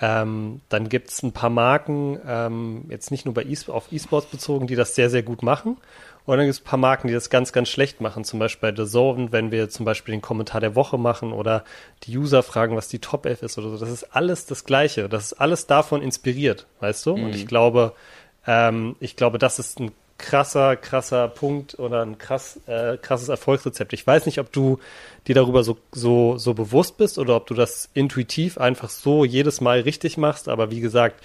[0.00, 4.26] ähm, dann gibt es ein paar Marken, ähm, jetzt nicht nur bei e auf E-Sports
[4.26, 5.76] bezogen, die das sehr, sehr gut machen.
[6.24, 8.24] Und dann gibt es ein paar Marken, die das ganz, ganz schlecht machen.
[8.24, 11.64] Zum Beispiel bei The Zone, wenn wir zum Beispiel den Kommentar der Woche machen oder
[12.04, 13.78] die User fragen, was die Top 11 ist oder so.
[13.78, 15.08] Das ist alles das Gleiche.
[15.08, 17.16] Das ist alles davon inspiriert, weißt du?
[17.16, 17.24] Mhm.
[17.24, 17.94] Und ich glaube,
[18.46, 23.92] ähm, ich glaube, das ist ein krasser, krasser Punkt oder ein krass, äh, krasses Erfolgsrezept.
[23.92, 24.78] Ich weiß nicht, ob du
[25.26, 29.60] dir darüber so, so, so bewusst bist oder ob du das intuitiv einfach so jedes
[29.60, 30.48] Mal richtig machst.
[30.48, 31.22] Aber wie gesagt,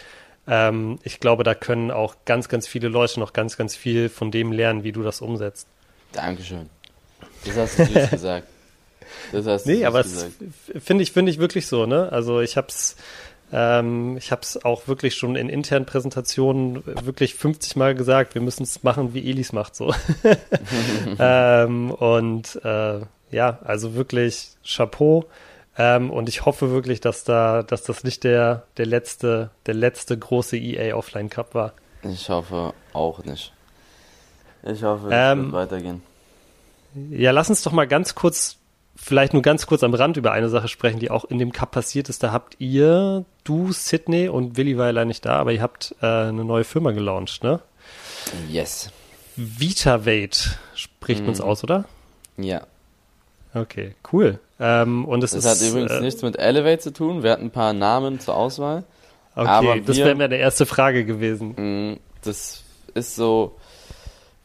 [0.48, 4.32] ähm, ich glaube, da können auch ganz, ganz viele Leute noch ganz, ganz viel von
[4.32, 5.68] dem lernen, wie du das umsetzt.
[6.14, 6.70] Dankeschön.
[7.46, 8.48] Das hast du süß gesagt.
[9.32, 12.12] Das hast du nee, aber finde ich, finde ich wirklich so, ne?
[12.12, 12.96] Also ich hab's,
[13.52, 18.42] ähm, ich habe es auch wirklich schon in internen Präsentationen wirklich 50 Mal gesagt, wir
[18.42, 19.94] müssen es machen, wie Elis macht so.
[21.20, 25.26] ähm, und äh, ja, also wirklich Chapeau.
[25.78, 30.18] Ähm, und ich hoffe wirklich, dass da, dass das nicht der, der letzte, der letzte
[30.18, 31.74] große EA Offline Cup war.
[32.04, 33.54] Ich hoffe auch nicht.
[34.64, 36.02] Ich hoffe, es ähm, wird weitergehen.
[37.12, 38.58] Ja, lass uns doch mal ganz kurz,
[38.96, 41.72] vielleicht nur ganz kurz am Rand über eine Sache sprechen, die auch in dem Cup
[41.72, 42.24] passiert ist.
[42.24, 45.96] Da habt ihr, du, Sydney und Willi war ja leider nicht da, aber ihr habt
[46.02, 47.62] äh, eine neue Firma gelauncht, ne?
[48.50, 48.92] Yes.
[49.36, 51.30] VitaVate spricht mhm.
[51.30, 51.86] uns aus, oder?
[52.38, 52.66] Ja.
[53.54, 54.40] Okay, cool.
[54.60, 57.24] Ähm, und es das ist, hat übrigens äh, nichts mit Elevate zu tun.
[57.24, 58.84] Wir hatten ein paar Namen zur Auswahl.
[59.36, 61.92] Okay, aber das wäre mir die erste Frage gewesen.
[61.94, 62.64] Mm, das
[62.96, 63.56] ist so.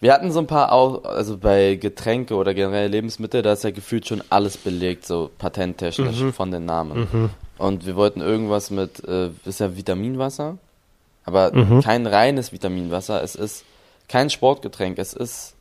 [0.01, 3.70] Wir hatten so ein paar, auch, also bei Getränke oder generell Lebensmittel, da ist ja
[3.70, 6.33] gefühlt schon alles belegt, so patenttechnisch mhm.
[6.33, 7.09] von den Namen.
[7.12, 7.31] Mhm.
[7.57, 10.59] Und wir wollten irgendwas mit, äh, ist ja Vitaminwasser,
[11.25, 11.83] aber mhm.
[11.83, 13.22] kein reines Vitaminwasser.
[13.22, 13.64] Es ist
[14.09, 14.98] kein Sportgetränk.
[14.98, 15.55] Es ist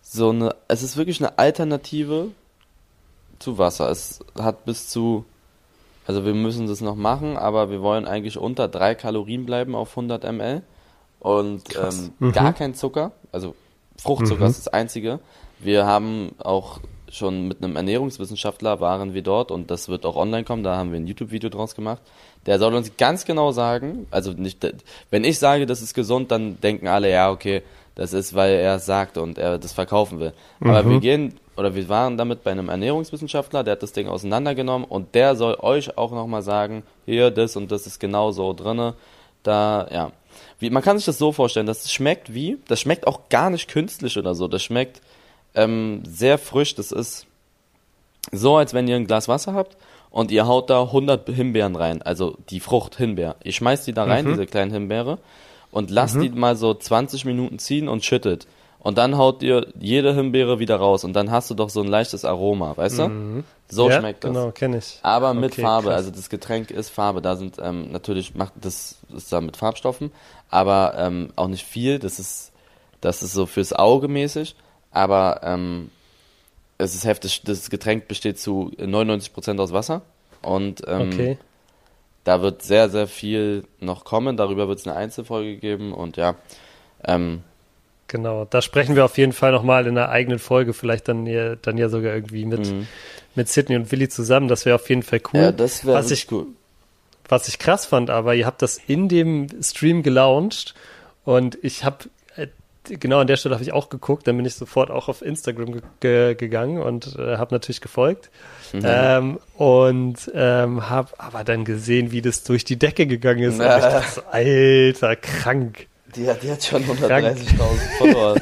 [0.00, 2.28] so eine, es ist wirklich eine Alternative
[3.40, 3.90] zu Wasser.
[3.90, 5.24] Es hat bis zu,
[6.06, 9.90] also wir müssen das noch machen, aber wir wollen eigentlich unter drei Kalorien bleiben auf
[9.90, 10.62] 100 ml
[11.18, 12.32] und ähm, mhm.
[12.32, 13.54] gar kein Zucker, also
[13.98, 14.50] Fruchtzucker mhm.
[14.50, 15.20] ist das einzige.
[15.58, 20.44] Wir haben auch schon mit einem Ernährungswissenschaftler waren wir dort und das wird auch online
[20.44, 22.00] kommen, da haben wir ein YouTube-Video draus gemacht.
[22.46, 24.66] Der soll uns ganz genau sagen, also nicht,
[25.10, 27.62] wenn ich sage, das ist gesund, dann denken alle, ja, okay,
[28.00, 30.32] das ist, weil er es sagt und er das verkaufen will.
[30.60, 30.70] Mhm.
[30.70, 34.88] Aber wir gehen, oder wir waren damit bei einem Ernährungswissenschaftler, der hat das Ding auseinandergenommen
[34.88, 38.94] und der soll euch auch nochmal sagen, hier, das und das ist genau so drinne.
[39.42, 40.12] Da, ja.
[40.58, 43.68] Wie, man kann sich das so vorstellen, das schmeckt wie, das schmeckt auch gar nicht
[43.68, 45.02] künstlich oder so, das schmeckt
[45.54, 47.26] ähm, sehr frisch, das ist
[48.32, 49.76] so, als wenn ihr ein Glas Wasser habt
[50.08, 53.36] und ihr haut da 100 Himbeeren rein, also die Frucht Himbeer.
[53.44, 54.30] Ihr schmeißt die da rein, mhm.
[54.30, 55.18] diese kleinen Himbeere,
[55.70, 56.20] und lasst mhm.
[56.20, 58.46] die mal so 20 Minuten ziehen und schüttet.
[58.80, 61.86] Und dann haut ihr jede Himbeere wieder raus und dann hast du doch so ein
[61.86, 63.08] leichtes Aroma, weißt du?
[63.08, 63.44] Mhm.
[63.68, 64.32] So ja, schmeckt das.
[64.32, 64.98] Genau, kenne ich.
[65.02, 65.96] Aber mit okay, Farbe, krass.
[65.96, 67.20] also das Getränk ist Farbe.
[67.20, 70.10] Da sind ähm, natürlich macht das ist da mit Farbstoffen,
[70.48, 71.98] aber ähm, auch nicht viel.
[71.98, 72.52] Das ist
[73.02, 74.56] das ist so fürs Auge mäßig,
[74.92, 75.90] aber ähm,
[76.78, 77.42] es ist heftig.
[77.44, 80.00] Das Getränk besteht zu 99% aus Wasser
[80.40, 81.38] und ähm, okay.
[82.24, 84.36] Da wird sehr, sehr viel noch kommen.
[84.36, 86.34] Darüber wird es eine Einzelfolge geben und ja.
[87.02, 87.42] Ähm,
[88.08, 91.56] genau, da sprechen wir auf jeden Fall nochmal in einer eigenen Folge, vielleicht dann ja,
[91.56, 92.86] dann ja sogar irgendwie mit, mhm.
[93.34, 94.48] mit Sydney und Willi zusammen.
[94.48, 95.40] Das wäre auf jeden Fall cool.
[95.40, 96.46] Ja, das wäre cool.
[97.28, 100.74] Was ich krass fand, aber ihr habt das in dem Stream gelauncht
[101.24, 102.06] und ich habe
[102.84, 105.72] genau an der Stelle habe ich auch geguckt, dann bin ich sofort auch auf Instagram
[105.72, 108.30] ge ge gegangen und äh, habe natürlich gefolgt
[108.72, 108.82] mhm.
[108.84, 113.60] ähm, und ähm, habe aber dann gesehen, wie das durch die Decke gegangen ist.
[113.60, 115.86] Und ich dachte so, alter, krank.
[116.16, 117.38] Die hat, die hat schon 130.000
[117.98, 118.36] Follower.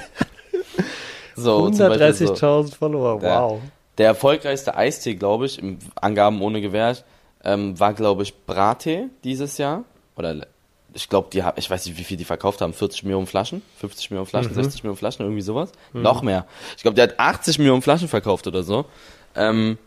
[1.36, 3.60] so, 130.000 Follower, wow.
[3.60, 6.96] Der, der erfolgreichste Eistee, glaube ich, im Angaben ohne Gewähr,
[7.44, 9.84] ähm, war, glaube ich, Brate dieses Jahr.
[10.16, 10.46] Oder
[10.94, 13.62] ich glaube, die haben, ich weiß nicht, wie viel die verkauft haben, 40 Millionen Flaschen,
[13.78, 14.62] 50 Millionen Flaschen, mhm.
[14.62, 15.72] 60 Millionen Flaschen, irgendwie sowas.
[15.92, 16.02] Mhm.
[16.02, 16.46] Noch mehr.
[16.76, 18.86] Ich glaube, der hat 80 Millionen Flaschen verkauft oder so.
[19.34, 19.78] Ähm,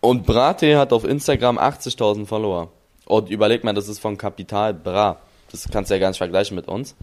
[0.00, 2.68] und Brate hat auf Instagram 80.000 Follower.
[3.06, 5.18] Und überleg mal, das ist von Kapital Bra.
[5.50, 6.94] Das kannst du ja gar nicht vergleichen mit uns.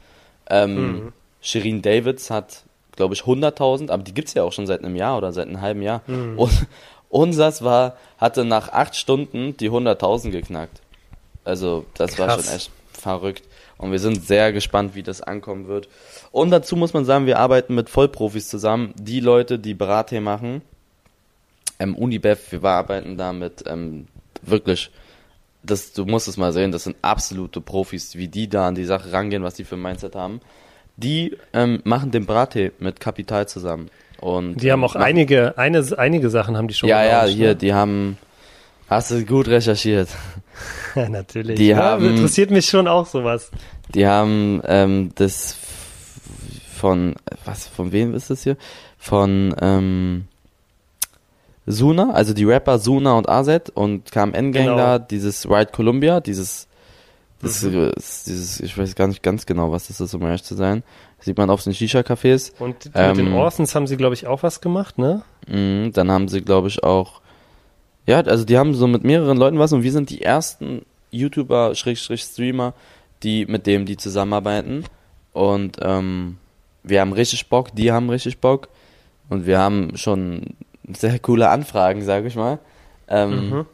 [0.50, 1.14] Ähm, mhm.
[1.42, 2.64] Shirin Davids hat,
[2.96, 5.62] glaube ich, 100.000, aber die gibt's ja auch schon seit einem Jahr oder seit einem
[5.62, 6.02] halben Jahr.
[6.08, 6.38] Mhm.
[6.38, 6.52] Und
[7.10, 10.82] unsers war, hatte nach acht Stunden die 100.000 geknackt.
[11.44, 12.28] Also, das Krass.
[12.28, 12.72] war schon echt
[13.04, 13.44] verrückt.
[13.78, 15.88] Und wir sind sehr gespannt, wie das ankommen wird.
[16.32, 18.94] Und dazu muss man sagen, wir arbeiten mit Vollprofis zusammen.
[18.98, 20.62] Die Leute, die Brate machen,
[21.80, 24.08] ähm, Unibev, wir arbeiten da mit ähm,
[24.42, 24.90] wirklich,
[25.64, 28.86] das, du musst es mal sehen, das sind absolute Profis, wie die da an die
[28.86, 30.40] Sache rangehen, was die für ein Mindset haben.
[30.96, 33.90] Die ähm, machen den Brate mit Kapital zusammen.
[34.20, 37.36] Und Die haben auch machen- einige, eine, einige Sachen haben die schon Ja, ja, gelauncht,
[37.36, 37.56] hier, ne?
[37.56, 38.18] die haben.
[38.88, 40.10] Hast du gut recherchiert.
[41.10, 41.58] Natürlich.
[41.58, 43.52] Die ja, haben- interessiert mich schon auch sowas.
[43.94, 45.56] Die haben ähm, das
[46.76, 48.58] von was von wem ist das hier?
[48.98, 50.26] Von ähm,
[51.66, 54.78] Suna, also die Rapper Suna und AZ und kam Endgang Genau.
[54.78, 56.68] da, dieses Ride Columbia, dieses
[57.42, 57.92] das, Mhm.
[57.98, 60.84] dieses, ich weiß gar nicht ganz genau, was das ist, um ehrlich zu sein.
[61.20, 62.52] sieht man auf den Shisha-Cafés.
[62.60, 65.24] Und mit Ähm, den Orsons haben sie, glaube ich, auch was gemacht, ne?
[65.48, 67.22] Mhm, dann haben sie, glaube ich, auch.
[68.06, 71.76] Ja, also die haben so mit mehreren Leuten was und wir sind die ersten YouTuber,
[71.76, 72.74] Schrägstrich Streamer,
[73.24, 74.86] die mit dem die zusammenarbeiten.
[75.32, 76.38] Und ähm,
[76.84, 78.68] wir haben richtig Bock, die haben richtig Bock.
[79.30, 80.56] Und wir haben schon
[80.92, 82.60] sehr coole Anfragen, sage ich mal.
[83.08, 83.66] Ähm, Mhm.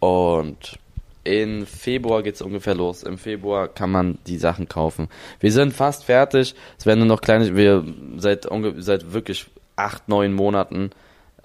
[0.00, 0.78] Und
[1.24, 3.02] in Februar geht's ungefähr los.
[3.02, 5.08] Im Februar kann man die Sachen kaufen.
[5.40, 6.54] Wir sind fast fertig.
[6.78, 7.84] Es werden nur noch kleine, wir
[8.16, 8.48] seit,
[8.78, 9.46] seit wirklich
[9.76, 10.90] acht, neun Monaten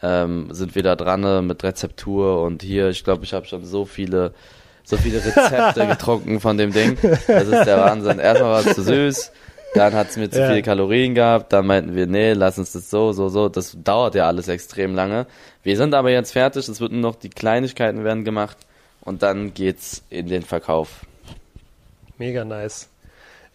[0.04, 3.66] ähm, sind wir da dran äh, mit Rezeptur und hier, ich glaube, ich habe schon
[3.66, 4.34] so viele,
[4.84, 6.98] so viele Rezepte getrunken von dem Ding.
[7.26, 8.20] Das ist der Wahnsinn.
[8.20, 9.32] Erstmal war es zu süß,
[9.76, 10.50] dann hat es mir zu Ja.
[10.50, 13.48] viele Kalorien gehabt, dann meinten wir, nee, lass uns das so, so, so.
[13.50, 15.26] Das dauert ja alles extrem lange.
[15.64, 18.58] Wir sind aber jetzt fertig, es wird nur noch die Kleinigkeiten werden gemacht
[19.02, 21.06] und dann geht's in den Verkauf.
[22.18, 22.90] Mega nice.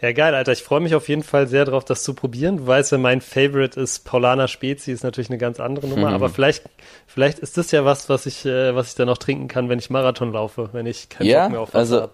[0.00, 0.52] Ja, geil, Alter.
[0.52, 2.58] Ich freue mich auf jeden Fall sehr drauf, das zu probieren.
[2.58, 6.14] Du weißt ja, mein Favorite ist Paulana Spezi, ist natürlich eine ganz andere Nummer, Mhm.
[6.14, 6.62] aber vielleicht,
[7.08, 9.80] vielleicht ist das ja was, was ich, äh, was ich dann noch trinken kann, wenn
[9.80, 12.10] ich Marathon laufe, wenn ich keinen Ja, Bock mehr auf Wasser also hab.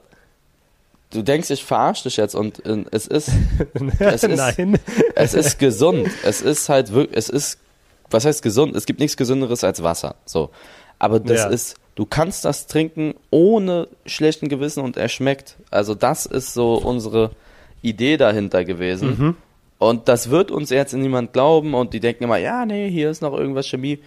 [1.10, 3.30] Du denkst, ich verarsche dich jetzt und äh, es ist,
[4.00, 4.78] es ist, Nein.
[5.14, 6.08] es ist gesund.
[6.24, 7.58] Es ist halt wirklich, es ist,
[8.10, 8.74] was heißt gesund?
[8.74, 10.14] Es gibt nichts Gesünderes als Wasser.
[10.24, 10.50] So.
[10.98, 11.46] Aber das Ja.
[11.48, 15.56] ist, du kannst das trinken ohne schlechten Gewissen und er schmeckt.
[15.70, 17.30] Also das ist so unsere
[17.84, 19.08] Idee dahinter gewesen.
[19.18, 19.36] Mhm.
[19.78, 23.22] Und das wird uns jetzt niemand glauben und die denken immer, ja, nee, hier ist
[23.22, 23.98] noch irgendwas Chemie.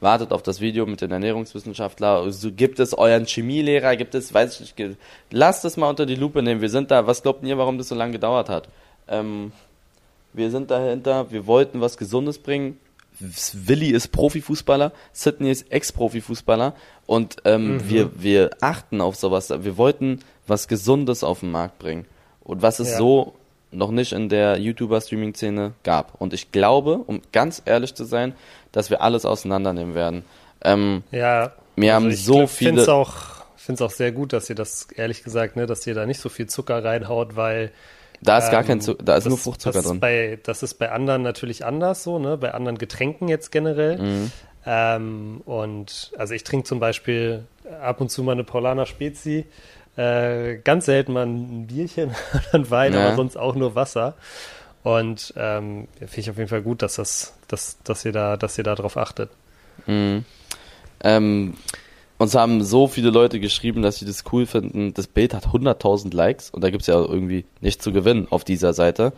[0.00, 2.32] Wartet auf das Video mit den Ernährungswissenschaftler.
[2.32, 3.96] So, gibt es euren Chemielehrer?
[3.96, 4.96] Gibt es, weiß ich nicht,
[5.30, 6.62] lasst es mal unter die Lupe nehmen.
[6.62, 8.68] Wir sind da, was glaubt ihr, warum das so lange gedauert hat?
[9.08, 9.52] Ähm,
[10.32, 12.78] wir sind dahinter, wir wollten was Gesundes bringen.
[13.18, 16.74] Willi ist Profifußballer, Sydney ist Ex-Profifußballer
[17.06, 17.90] und ähm, Mhm.
[17.90, 19.50] wir, wir achten auf sowas.
[19.50, 22.06] Wir wollten was Gesundes auf den Markt bringen.
[22.50, 22.98] Und was es Ja.
[22.98, 23.34] so
[23.70, 26.20] noch nicht in der YouTuber-Streaming-Szene gab.
[26.20, 28.34] Und ich glaube, um ganz ehrlich zu sein,
[28.72, 30.24] dass wir alles auseinandernehmen werden.
[30.62, 31.52] Ähm, Ja.
[31.76, 32.72] wir haben ich so glaub, viele.
[32.72, 33.14] Find's auch,
[33.56, 36.28] find's auch sehr gut, dass ihr das, ehrlich gesagt, ne, dass ihr da nicht so
[36.28, 37.70] viel Zucker reinhaut, weil
[38.20, 40.00] da ist gar Ähm, kein Zucker, da ist das, nur Fruchtzucker das ist drin.
[40.00, 42.36] Bei, das ist bei anderen natürlich anders so, ne?
[42.36, 43.98] Bei anderen Getränken jetzt generell.
[43.98, 44.32] Mhm.
[44.66, 47.44] Ähm, und also ich trinke zum Beispiel
[47.80, 49.46] ab und zu mal eine Paulaner Spezi,
[50.00, 53.06] äh, ganz selten mal ein Bierchen oder ein Wein, Ja.
[53.06, 54.14] aber sonst auch nur Wasser.
[54.82, 58.56] Und ähm, finde ich auf jeden Fall gut, dass das, dass, dass ihr da, dass
[58.56, 59.30] ihr da drauf achtet.
[59.86, 60.24] Mhm.
[61.02, 61.54] Ähm,
[62.18, 64.92] uns haben so viele Leute geschrieben, dass sie das cool finden.
[64.94, 68.72] Das Bild hat 100.000 Likes und da gibt's ja irgendwie nichts zu gewinnen auf dieser
[68.72, 69.12] Seite.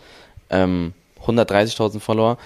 [0.51, 0.95] Ähm,
[1.27, 2.39] 130.000 Follower.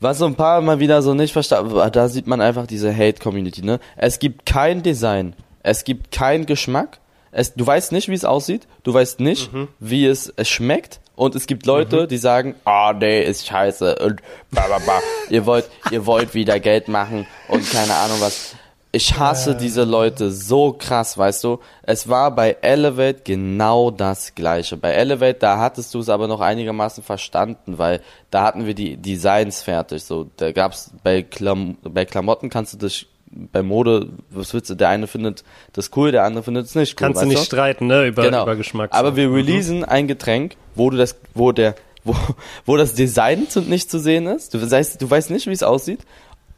[0.00, 3.64] Was so ein paar mal wieder so nicht verstanden, da sieht man einfach diese Hate-Community,
[3.64, 3.80] ne?
[3.96, 6.98] Es gibt kein Design, es gibt keinen Geschmack,
[7.30, 9.50] es, du weißt nicht, wie es aussieht, du weißt nicht,
[9.80, 14.22] wie es, es schmeckt und es gibt Leute, die sagen, ah nee, ist scheiße und
[14.50, 15.00] bla bla bla.
[15.30, 18.54] ihr wollt, ihr wollt wieder Geld machen und keine Ahnung was.
[18.90, 21.58] Ich hasse diese Leute so krass, weißt du.
[21.82, 24.78] Es war bei Elevate genau das gleiche.
[24.78, 28.00] Bei Elevate, da hattest du es aber noch einigermaßen verstanden, weil
[28.30, 30.04] da hatten wir die Designs fertig.
[30.04, 34.74] So, da gab's bei, Klam bei Klamotten kannst du dich bei Mode, was willst du,
[34.74, 37.06] der eine findet das cool, der andere findet es nicht cool.
[37.06, 38.42] Kannst du nicht streiten, ne, über, genau.
[38.42, 38.90] über Geschmack.
[38.92, 41.74] Aber wir releasen ein Getränk, wo du das, wo der,
[42.04, 42.14] wo,
[42.66, 44.54] wo das Design nicht zu sehen ist.
[44.54, 46.00] Du weißt, du weißt nicht, wie es aussieht.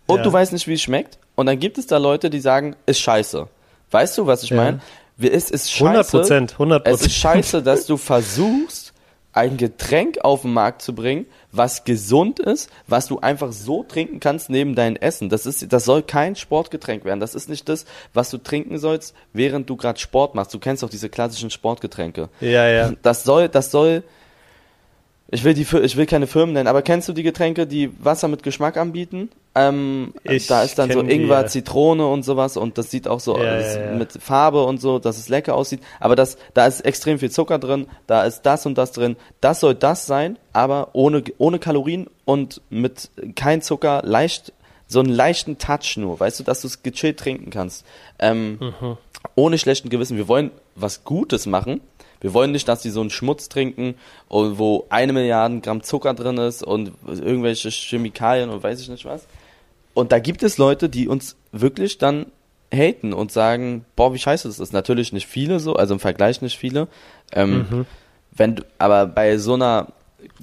[0.06, 0.22] Und Ja.
[0.24, 1.18] du weißt nicht, wie es schmeckt.
[1.34, 3.46] Und dann gibt es da Leute, die sagen, ist scheiße.
[3.90, 4.56] Weißt du, was ich Ja.
[4.56, 4.80] meine?
[5.18, 5.84] Es ist scheiße.
[5.84, 7.12] 100 Prozent, 100 Es ist Prozent.
[7.14, 8.89] scheiße, dass du versuchst,
[9.32, 14.18] ein Getränk auf den Markt zu bringen, was gesund ist, was du einfach so trinken
[14.18, 15.28] kannst neben deinem Essen.
[15.28, 17.20] Das ist, das soll kein Sportgetränk werden.
[17.20, 20.52] Das ist nicht das, was du trinken sollst, während du gerade Sport machst.
[20.52, 22.28] Du kennst doch diese klassischen Sportgetränke.
[22.40, 22.92] Ja, ja.
[23.02, 24.02] Das soll, das soll,
[25.30, 28.26] ich will die, ich will keine Firmen nennen, aber kennst du die Getränke, die Wasser
[28.26, 29.30] mit Geschmack anbieten?
[29.68, 30.14] Ähm,
[30.48, 31.46] da ist dann so die, Ingwer, ja.
[31.46, 33.92] Zitrone und sowas und das sieht auch so Ja, das ja, ja.
[33.92, 35.80] mit Farbe und so, dass es lecker aussieht.
[35.98, 39.16] Aber das, da ist extrem viel Zucker drin, da ist das und das drin.
[39.40, 44.52] Das soll das sein, aber ohne, ohne Kalorien und mit kein Zucker, leicht
[44.86, 47.86] so einen leichten Touch nur, weißt du, dass du es gechillt trinken kannst.
[48.18, 48.96] Ähm, mhm.
[49.36, 50.16] Ohne schlechten Gewissen.
[50.16, 51.80] Wir wollen was Gutes machen.
[52.20, 53.94] Wir wollen nicht, dass die so einen Schmutz trinken,
[54.28, 59.26] wo eine Milliarde Gramm Zucker drin ist und irgendwelche Chemikalien und weiß ich nicht was.
[59.94, 62.26] Und da gibt es Leute, die uns wirklich dann
[62.72, 64.72] haten und sagen, boah, wie scheiße das ist.
[64.72, 66.88] Natürlich nicht viele so, also im Vergleich nicht viele.
[67.32, 67.86] Ähm, mhm.
[68.30, 69.88] wenn du, aber bei so einer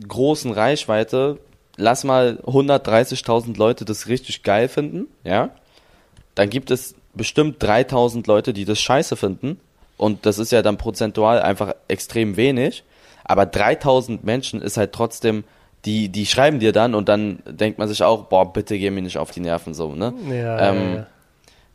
[0.08, 1.40] großen Reichweite
[1.78, 5.52] lass mal 130.000 Leute das richtig geil finden, ja,
[6.36, 9.60] dann gibt es bestimmt 3000 Leute, die das scheiße finden.
[9.96, 12.84] Und das ist ja dann prozentual einfach extrem wenig.
[13.24, 15.44] Aber 3000 Menschen ist halt trotzdem,
[15.88, 19.02] die, die schreiben dir dann und dann denkt man sich auch, boah, bitte geh mir
[19.02, 20.14] nicht auf die Nerven so, ne?
[20.30, 21.08] Ja, ähm, ja, ja.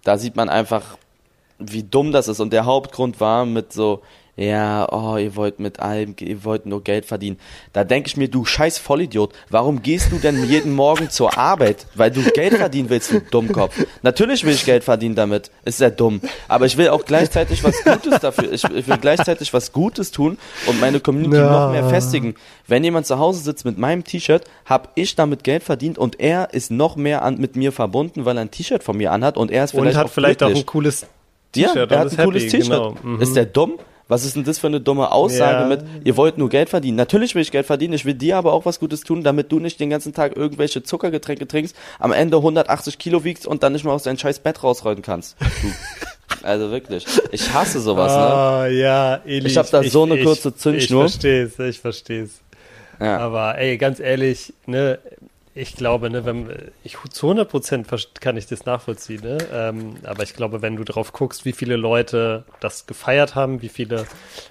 [0.05, 0.99] Da sieht man einfach,
[1.59, 2.39] wie dumm das ist.
[2.39, 4.03] Und der Hauptgrund war mit so,
[4.35, 7.39] ja, oh, ihr wollt mit allem, ihr wollt nur Geld verdienen.
[7.74, 11.87] Da denke ich mir, du scheiß Vollidiot, warum gehst du denn jeden Morgen zur Arbeit?
[11.95, 13.85] Weil du Geld verdienen willst, du Dummkopf.
[14.03, 16.22] Natürlich will ich Geld verdienen damit, ist sehr dumm.
[16.49, 20.39] Aber ich will auch gleichzeitig was Gutes dafür, ich, ich will gleichzeitig was Gutes tun
[20.66, 21.66] und meine Community ja.
[21.66, 22.35] noch mehr festigen.
[22.66, 26.55] Wenn jemand zu Hause sitzt mit meinem T-Shirt, habe ich damit Geld verdient und er
[26.55, 29.51] ist noch mehr an, mit mir verbunden, weil er ein T-Shirt von mir anhat und
[29.51, 30.57] er ist vielleicht und hat auch vielleicht glücklich.
[30.57, 31.07] auch ein cooles
[31.53, 31.91] T-Shirt.
[31.91, 32.62] Ja, er hat ein cooles T-Shirt.
[32.62, 32.97] Genau.
[33.03, 33.20] Mhm.
[33.20, 33.78] Ist der dumm?
[34.13, 35.67] Was ist denn das für eine dumme Aussage ja.
[35.67, 36.99] mit, ihr wollt nur Geld verdienen?
[36.99, 39.59] Natürlich will ich Geld verdienen, ich will dir aber auch was Gutes tun, damit du
[39.59, 43.85] nicht den ganzen Tag irgendwelche Zuckergetränke trinkst, am Ende 180 Kilo wiegst und dann nicht
[43.85, 45.37] mal aus deinem scheiß Bett rausrollen kannst.
[46.43, 47.05] Also wirklich.
[47.31, 48.19] Ich hasse sowas, ne?
[48.19, 51.05] Oh, ja, Eli, Ich hab da so eine kurze Zündschnur.
[51.05, 52.41] Ich versteh's, ich versteh's.
[52.99, 53.19] Ja.
[53.19, 54.99] Aber ey, ganz ehrlich, ne,
[55.55, 56.48] ich glaube, ne, wenn
[56.82, 57.86] ich zu 100 Prozent
[58.20, 59.38] kann ich das nachvollziehen, ne?
[59.53, 63.68] Ähm, aber ich glaube, wenn du drauf guckst, wie viele Leute das gefeiert haben, wie
[63.68, 64.07] viele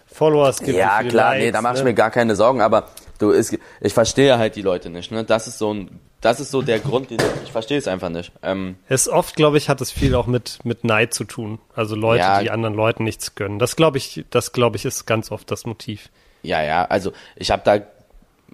[0.05, 1.85] Follower es gibt, ja klar, Likes, nee, da mach ich ne?
[1.85, 2.61] mir gar keine Sorgen.
[2.61, 5.23] Aber du, ist, ich verstehe halt die Leute nicht, ne?
[5.23, 8.31] Das ist so ein, das ist so der Grund, den ich verstehe es einfach nicht.
[8.43, 11.57] Ähm, es oft, glaube ich, hat es viel auch mit mit Neid zu tun.
[11.73, 13.57] Also Leute, ja, die anderen Leuten nichts gönnen.
[13.57, 16.09] Das glaube ich, das glaube ich ist ganz oft das Motiv.
[16.43, 16.85] Ja, ja.
[16.85, 17.79] Also ich habe da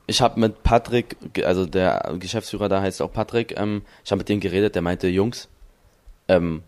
[0.05, 4.29] ich habe mit Patrick, also der Geschäftsführer da heißt auch Patrick, ähm, ich habe mit
[4.29, 5.49] dem geredet, der meinte, Jungs,
[6.27, 6.63] ähm,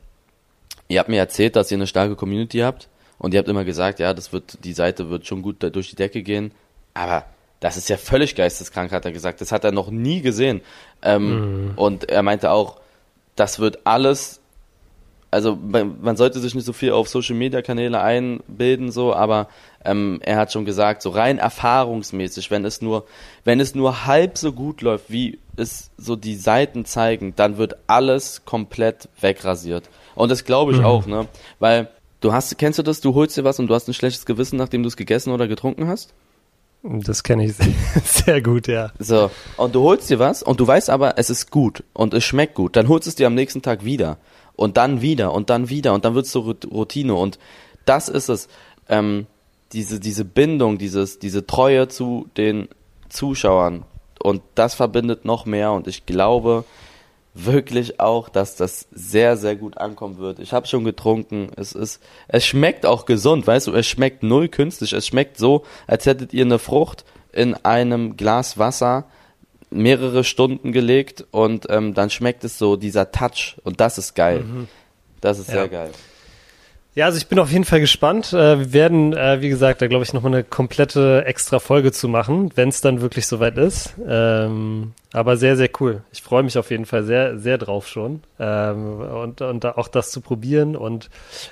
[0.88, 4.00] ihr habt mir erzählt, dass ihr eine starke Community habt und ihr habt immer gesagt,
[4.00, 6.52] ja, das wird, die Seite wird schon gut durch die Decke gehen,
[6.94, 7.26] aber
[7.60, 9.42] das ist ja völlig geisteskrank, hat er gesagt.
[9.42, 10.62] Das hat er noch nie gesehen.
[11.02, 11.78] Ähm, mhm.
[11.78, 12.80] Und er meinte auch,
[13.36, 14.39] das wird alles
[15.32, 19.48] also man sollte sich nicht so viel auf Social Media Kanäle einbilden so, aber
[19.86, 23.06] ähm, er hat schon gesagt, so rein erfahrungsmäßig, wenn es nur
[23.44, 27.76] wenn es nur halb so gut läuft, wie es so die Seiten zeigen, dann wird
[27.88, 29.90] alles komplett wegrasiert.
[30.16, 30.86] Und das glaube ich mhm.
[30.86, 31.28] auch, ne?
[31.60, 31.90] Weil
[32.22, 34.58] du hast kennst du das, du holst dir was und du hast ein schlechtes Gewissen,
[34.58, 36.14] nachdem du es gegessen oder getrunken hast?
[36.82, 37.56] Das kenne ich
[38.04, 38.92] sehr gut, ja.
[39.00, 42.24] So, und du holst dir was und du weißt aber, es ist gut und es
[42.24, 42.76] schmeckt gut.
[42.76, 44.18] Dann holst du es dir am nächsten Tag wieder
[44.60, 47.16] und dann wieder und dann wieder und dann wird es so Routine.
[47.16, 47.40] Und
[47.86, 48.50] das ist es,
[48.90, 49.26] ähm,
[49.72, 52.68] diese, diese Bindung, dieses, diese Treue zu den
[53.08, 53.86] Zuschauern.
[54.22, 55.72] Und das verbindet noch mehr.
[55.72, 56.66] Und ich glaube
[57.34, 60.40] wirklich auch, dass das sehr, sehr gut ankommen wird.
[60.40, 64.50] Ich habe schon getrunken, es ist, es schmeckt auch gesund, weißt du, es schmeckt null
[64.50, 69.06] künstlich, es schmeckt so, als hättet ihr eine Frucht in einem Glas Wasser
[69.70, 74.42] mehrere Stunden gelegt und ähm, dann schmeckt es so, dieser Touch und das ist geil.
[74.42, 74.68] Mhm.
[75.22, 75.56] Das ist ja.
[75.56, 75.92] sehr geil.
[76.96, 78.34] Ja, also ich bin auf jeden Fall gespannt.
[78.34, 82.10] Äh, wir werden, äh, wie gesagt, da glaube ich nochmal eine komplette extra Folge zu
[82.10, 83.94] machen, wenn es dann wirklich soweit ist.
[84.06, 86.02] Ähm, aber sehr, sehr cool.
[86.12, 88.24] Ich freue mich auf jeden Fall sehr, sehr drauf schon.
[88.40, 90.76] Ähm, und, und auch das zu probieren.
[90.76, 91.10] Und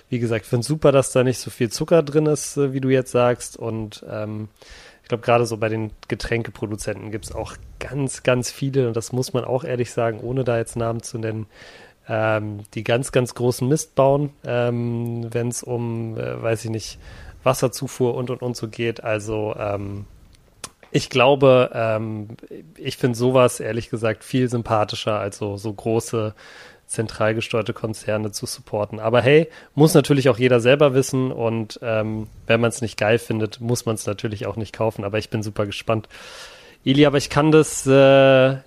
[0.09, 2.81] wie gesagt, finde es super, dass da nicht so viel Zucker drin ist, äh, wie
[2.81, 3.57] du jetzt sagst.
[3.57, 4.49] Und ähm,
[5.07, 9.13] ich glaube, gerade so bei den Getränkeproduzenten gibt es auch ganz, ganz viele, und das
[9.13, 11.45] muss man auch ehrlich sagen, ohne da jetzt Namen zu nennen,
[12.09, 16.99] ähm, die ganz, ganz großen Mist bauen, ähm, wenn es um, äh, weiß ich nicht,
[17.41, 19.01] Wasserzufuhr und und und so geht.
[19.01, 20.07] Also ähm,
[20.91, 22.35] ich glaube, ähm,
[22.75, 26.35] ich finde sowas ehrlich gesagt viel sympathischer als so, so große
[26.87, 28.99] zentral gesteuerte Konzerne zu supporten.
[28.99, 33.19] Aber hey, muss natürlich auch jeder selber wissen und ähm, wenn man es nicht geil
[33.19, 35.03] findet, muss man es natürlich auch nicht kaufen.
[35.03, 36.07] Aber ich bin super gespannt.
[36.83, 37.91] Ili, aber ich kann das äh,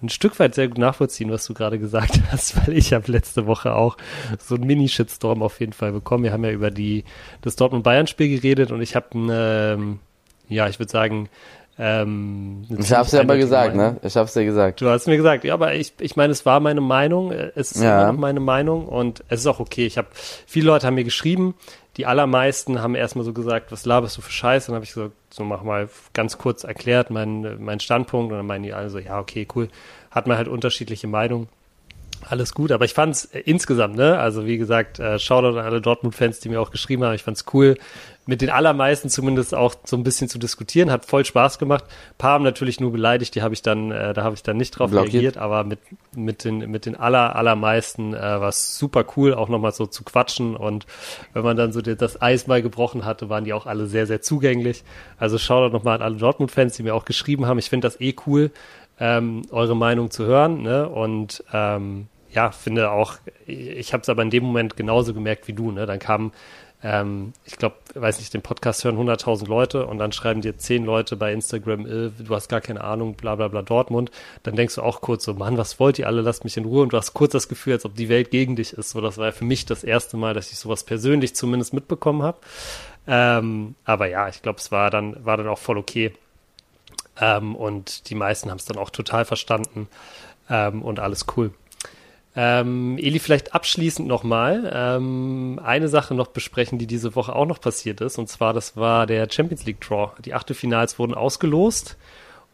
[0.02, 3.46] ein Stück weit sehr gut nachvollziehen, was du gerade gesagt hast, weil ich habe letzte
[3.46, 3.96] Woche auch
[4.38, 6.24] so einen Mini-Shitstorm auf jeden Fall bekommen.
[6.24, 7.04] Wir haben ja über die
[7.40, 10.00] das Dortmund-Bayern-Spiel geredet und ich habe, ähm,
[10.50, 11.30] ja, ich würde sagen,
[11.82, 13.94] ähm, ich hab's dir aber gesagt, Meinung.
[13.94, 14.00] ne?
[14.02, 14.82] Ich hab's dir gesagt.
[14.82, 17.82] Du hast mir gesagt, ja, aber ich, ich meine, es war meine Meinung, es ist
[17.82, 18.02] ja.
[18.02, 19.86] immer noch meine Meinung und es ist auch okay.
[19.86, 21.54] Ich habe viele Leute haben mir geschrieben,
[21.96, 24.66] die allermeisten haben erstmal so gesagt, was laberst du für Scheiße?
[24.66, 28.46] Dann habe ich gesagt, so mach mal ganz kurz erklärt meinen mein Standpunkt und dann
[28.46, 29.68] meinen die alle so, ja, okay, cool.
[30.10, 31.48] Hat man halt unterschiedliche Meinungen.
[32.28, 34.18] Alles gut, aber ich fand es äh, insgesamt, ne?
[34.18, 37.14] Also wie gesagt, äh, Shoutout an alle Dortmund-Fans, die mir auch geschrieben haben.
[37.14, 37.78] Ich fand es cool,
[38.26, 40.90] mit den allermeisten zumindest auch so ein bisschen zu diskutieren.
[40.90, 41.84] Hat voll Spaß gemacht.
[41.84, 44.56] Ein paar haben natürlich nur beleidigt, die habe ich dann, äh, da habe ich dann
[44.56, 45.14] nicht drauf Blockiert.
[45.14, 45.80] reagiert, aber mit,
[46.14, 50.04] mit den, mit den aller, allermeisten äh, war es super cool, auch nochmal so zu
[50.04, 50.54] quatschen.
[50.54, 50.86] Und
[51.32, 54.20] wenn man dann so das Eis mal gebrochen hatte, waren die auch alle sehr, sehr
[54.20, 54.84] zugänglich.
[55.18, 57.58] Also Shoutout nochmal an alle Dortmund-Fans, die mir auch geschrieben haben.
[57.58, 58.50] Ich finde das eh cool,
[59.00, 60.62] ähm, eure Meinung zu hören.
[60.62, 60.88] Ne?
[60.88, 63.14] Und ähm, ja, finde auch,
[63.46, 65.72] ich habe es aber in dem Moment genauso gemerkt wie du.
[65.72, 65.86] Ne?
[65.86, 66.32] Dann kamen,
[66.82, 70.84] ähm, ich glaube, weiß nicht, den Podcast hören 100.000 Leute und dann schreiben dir 10
[70.84, 74.10] Leute bei Instagram, äh, du hast gar keine Ahnung, bla bla bla Dortmund.
[74.42, 76.82] Dann denkst du auch kurz so, Mann, was wollt ihr alle, lasst mich in Ruhe.
[76.82, 78.90] Und du hast kurz das Gefühl, als ob die Welt gegen dich ist.
[78.90, 82.38] So, das war für mich das erste Mal, dass ich sowas persönlich zumindest mitbekommen habe.
[83.06, 86.12] Ähm, aber ja, ich glaube, es war dann, war dann auch voll okay.
[87.20, 89.88] Ähm, und die meisten haben es dann auch total verstanden
[90.48, 91.52] ähm, und alles cool.
[92.36, 97.60] Ähm, Eli, vielleicht abschließend nochmal ähm, eine Sache noch besprechen, die diese Woche auch noch
[97.60, 98.18] passiert ist.
[98.18, 100.12] Und zwar, das war der Champions League Draw.
[100.24, 101.96] Die Achtelfinals wurden ausgelost.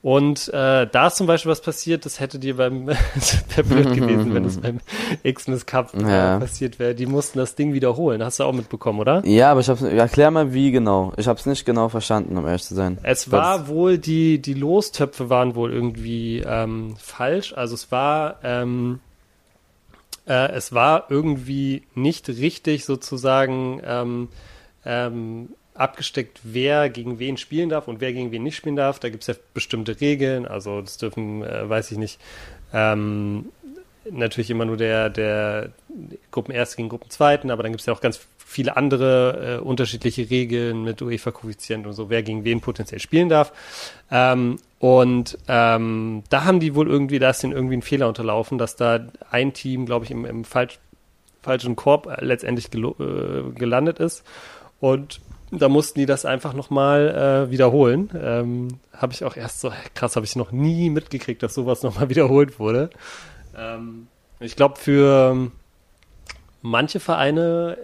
[0.03, 2.87] Und äh, da ist zum Beispiel was passiert, das hätte dir beim
[3.69, 4.79] blöd gewesen, wenn es beim
[5.25, 6.39] Xmas Cup äh, ja.
[6.39, 6.95] passiert wäre.
[6.95, 8.23] Die mussten das Ding wiederholen.
[8.23, 9.27] Hast du auch mitbekommen, oder?
[9.27, 11.13] Ja, aber ich hab's, erklär mal wie genau.
[11.17, 12.99] Ich habe es nicht genau verstanden, um ehrlich zu sein.
[13.03, 13.69] Es war was?
[13.69, 17.53] wohl die die Lostöpfe waren wohl irgendwie ähm, falsch.
[17.55, 19.01] Also es war ähm,
[20.27, 24.29] äh, es war irgendwie nicht richtig sozusagen ähm,
[24.85, 28.99] ähm, abgesteckt, wer gegen wen spielen darf und wer gegen wen nicht spielen darf.
[28.99, 30.47] Da gibt es ja bestimmte Regeln.
[30.47, 32.21] Also das dürfen, äh, weiß ich nicht,
[32.73, 33.47] ähm,
[34.11, 35.71] natürlich immer nur der, der
[36.31, 40.85] Gruppenerste gegen Gruppenzweiten, aber dann gibt es ja auch ganz viele andere äh, unterschiedliche Regeln
[40.85, 43.53] mit UEFA-Koeffizient und so, wer gegen wen potenziell spielen darf.
[44.11, 48.57] Ähm, und ähm, da haben die wohl irgendwie, da ist denen irgendwie ein Fehler unterlaufen,
[48.57, 50.79] dass da ein Team, glaube ich, im, im falsch,
[51.43, 54.23] falschen Korb äh, letztendlich äh, gelandet ist.
[54.79, 55.21] Und
[55.51, 58.11] da mussten die das einfach nochmal äh, wiederholen.
[58.21, 62.09] Ähm, habe ich auch erst so, krass, habe ich noch nie mitgekriegt, dass sowas nochmal
[62.11, 62.91] wiederholt wurde.
[63.57, 65.51] Ähm, ich glaube, für
[66.71, 67.79] manche Vereine,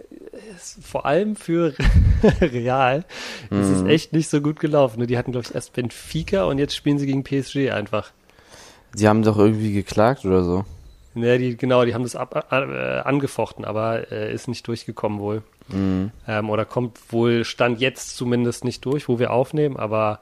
[0.81, 1.75] vor allem für
[2.41, 3.05] Real,
[3.51, 3.61] mhm.
[3.61, 5.01] ist es echt nicht so gut gelaufen.
[5.01, 5.07] Ne?
[5.07, 8.11] Die hatten, glaube ich, erst Benfica und jetzt spielen sie gegen PSG einfach.
[8.95, 10.65] Die haben doch irgendwie geklagt oder so.
[11.15, 15.43] Ja, die, genau, die haben das ab, äh, angefochten, aber äh, ist nicht durchgekommen wohl.
[15.69, 16.11] Mhm.
[16.27, 20.21] Ähm, oder kommt wohl Stand jetzt zumindest nicht durch, wo wir aufnehmen, aber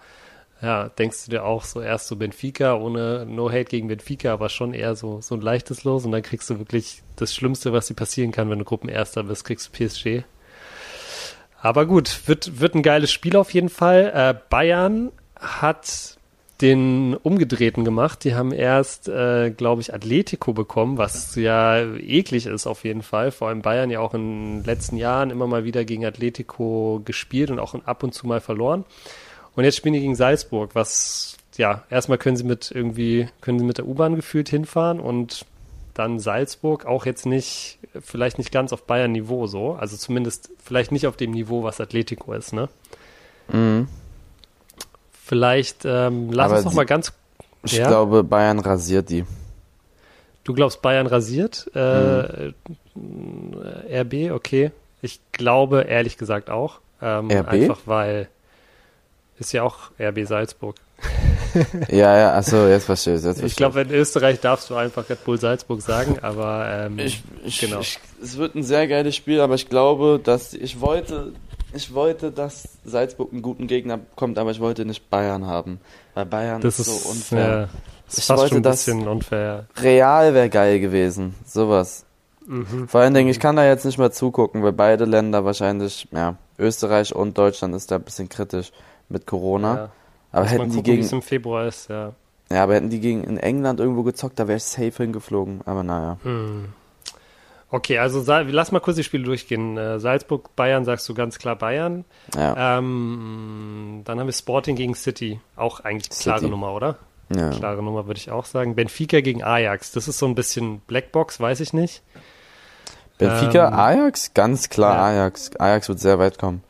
[0.62, 4.48] ja, denkst du dir auch so erst so Benfica, ohne No Hate gegen Benfica, aber
[4.48, 7.86] schon eher so, so ein leichtes Los und dann kriegst du wirklich das Schlimmste, was
[7.86, 10.24] dir passieren kann, wenn du Gruppenerster bist, kriegst du PSG.
[11.62, 14.12] Aber gut, wird, wird ein geiles Spiel auf jeden Fall.
[14.14, 16.18] Äh, Bayern hat
[16.60, 18.24] den Umgedrehten gemacht.
[18.24, 23.30] Die haben erst, äh, glaube ich, Atletico bekommen, was ja eklig ist auf jeden Fall.
[23.30, 27.50] Vor allem Bayern ja auch in den letzten Jahren immer mal wieder gegen Atletico gespielt
[27.50, 28.84] und auch ab und zu mal verloren.
[29.56, 33.64] Und jetzt spielen die gegen Salzburg, was, ja, erstmal können sie mit irgendwie, können sie
[33.64, 35.44] mit der U-Bahn gefühlt hinfahren und
[35.94, 39.74] dann Salzburg auch jetzt nicht, vielleicht nicht ganz auf Bayern-Niveau so.
[39.74, 42.68] Also zumindest vielleicht nicht auf dem Niveau, was Atletico ist, ne?
[43.48, 43.88] Mhm.
[45.12, 47.12] Vielleicht ähm, lass Aber uns noch mal ganz.
[47.62, 47.88] Ich ja?
[47.88, 49.24] glaube, Bayern rasiert die.
[50.44, 51.70] Du glaubst, Bayern rasiert?
[51.74, 52.52] Äh,
[52.94, 53.54] mhm.
[53.92, 54.72] RB, okay.
[55.02, 56.80] Ich glaube ehrlich gesagt auch.
[57.02, 57.48] Ähm, RB?
[57.48, 58.28] Einfach weil
[59.40, 60.76] ist ja auch RB Salzburg.
[61.88, 63.24] ja, ja, achso, jetzt verstehe ich.
[63.24, 67.22] Jetzt ich glaube, in Österreich darfst du einfach Red Bull Salzburg sagen, aber ähm, ich,
[67.44, 67.80] ich, genau.
[67.80, 71.32] Ich, es wird ein sehr geiles Spiel, aber ich glaube, dass ich wollte
[71.72, 75.80] ich wollte, dass Salzburg einen guten Gegner bekommt, aber ich wollte nicht Bayern haben.
[76.14, 77.48] Weil Bayern das ist so unfair.
[77.48, 77.68] Ja,
[78.06, 79.66] das ich wollte ein bisschen unfair.
[79.76, 81.34] Real wäre geil gewesen.
[81.46, 82.04] Sowas.
[82.46, 82.88] Mhm.
[82.88, 86.36] Vor allen Dingen, ich kann da jetzt nicht mehr zugucken, weil beide Länder wahrscheinlich, ja,
[86.58, 88.72] Österreich und Deutschland ist da ein bisschen kritisch
[89.10, 89.74] mit Corona.
[89.74, 89.90] Ja.
[90.32, 91.08] Aber Muss hätten gucken, die gegen.
[91.08, 92.12] im Februar ist, ja.
[92.50, 95.60] Ja, aber hätten die gegen in England irgendwo gezockt, da wäre ich safe hingeflogen.
[95.66, 96.18] Aber naja.
[96.22, 96.68] Hm.
[97.72, 99.76] Okay, also lass mal kurz die Spiele durchgehen.
[99.76, 102.04] Äh, Salzburg, Bayern, sagst du ganz klar Bayern.
[102.34, 102.78] Ja.
[102.78, 105.40] Ähm, dann haben wir Sporting gegen City.
[105.54, 106.24] Auch eigentlich City.
[106.24, 106.98] klare Nummer, oder?
[107.34, 107.50] Ja.
[107.50, 108.74] Klare Nummer würde ich auch sagen.
[108.74, 109.92] Benfica gegen Ajax.
[109.92, 112.02] Das ist so ein bisschen Blackbox, weiß ich nicht.
[113.18, 114.34] Benfica, ähm, Ajax?
[114.34, 115.22] Ganz klar ja.
[115.22, 115.54] Ajax.
[115.56, 116.64] Ajax wird sehr weit kommen.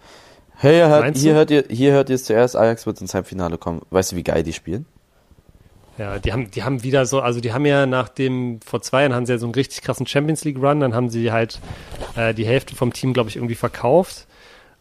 [0.62, 2.54] Hey, hier hört, hier hört, ihr, hier hört ihr es zuerst.
[2.54, 3.80] Ajax wird ins Halbfinale kommen.
[3.88, 4.84] Weißt du, wie geil die spielen?
[5.96, 9.02] Ja, die haben, die haben wieder so, also die haben ja nach dem, vor zwei
[9.02, 11.60] Jahren haben sie ja so einen richtig krassen Champions League Run, dann haben sie halt
[12.14, 14.26] äh, die Hälfte vom Team, glaube ich, irgendwie verkauft.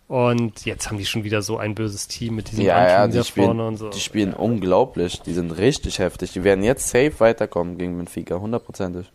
[0.09, 3.23] Und jetzt haben die schon wieder so ein böses Team mit diesem ja, ja, die
[3.23, 3.89] spielen, vorne und so.
[3.89, 4.38] Die spielen ja.
[4.38, 6.34] unglaublich, die sind richtig heftig.
[6.34, 9.09] Die werden jetzt safe weiterkommen gegen Benfica, hundertprozentig.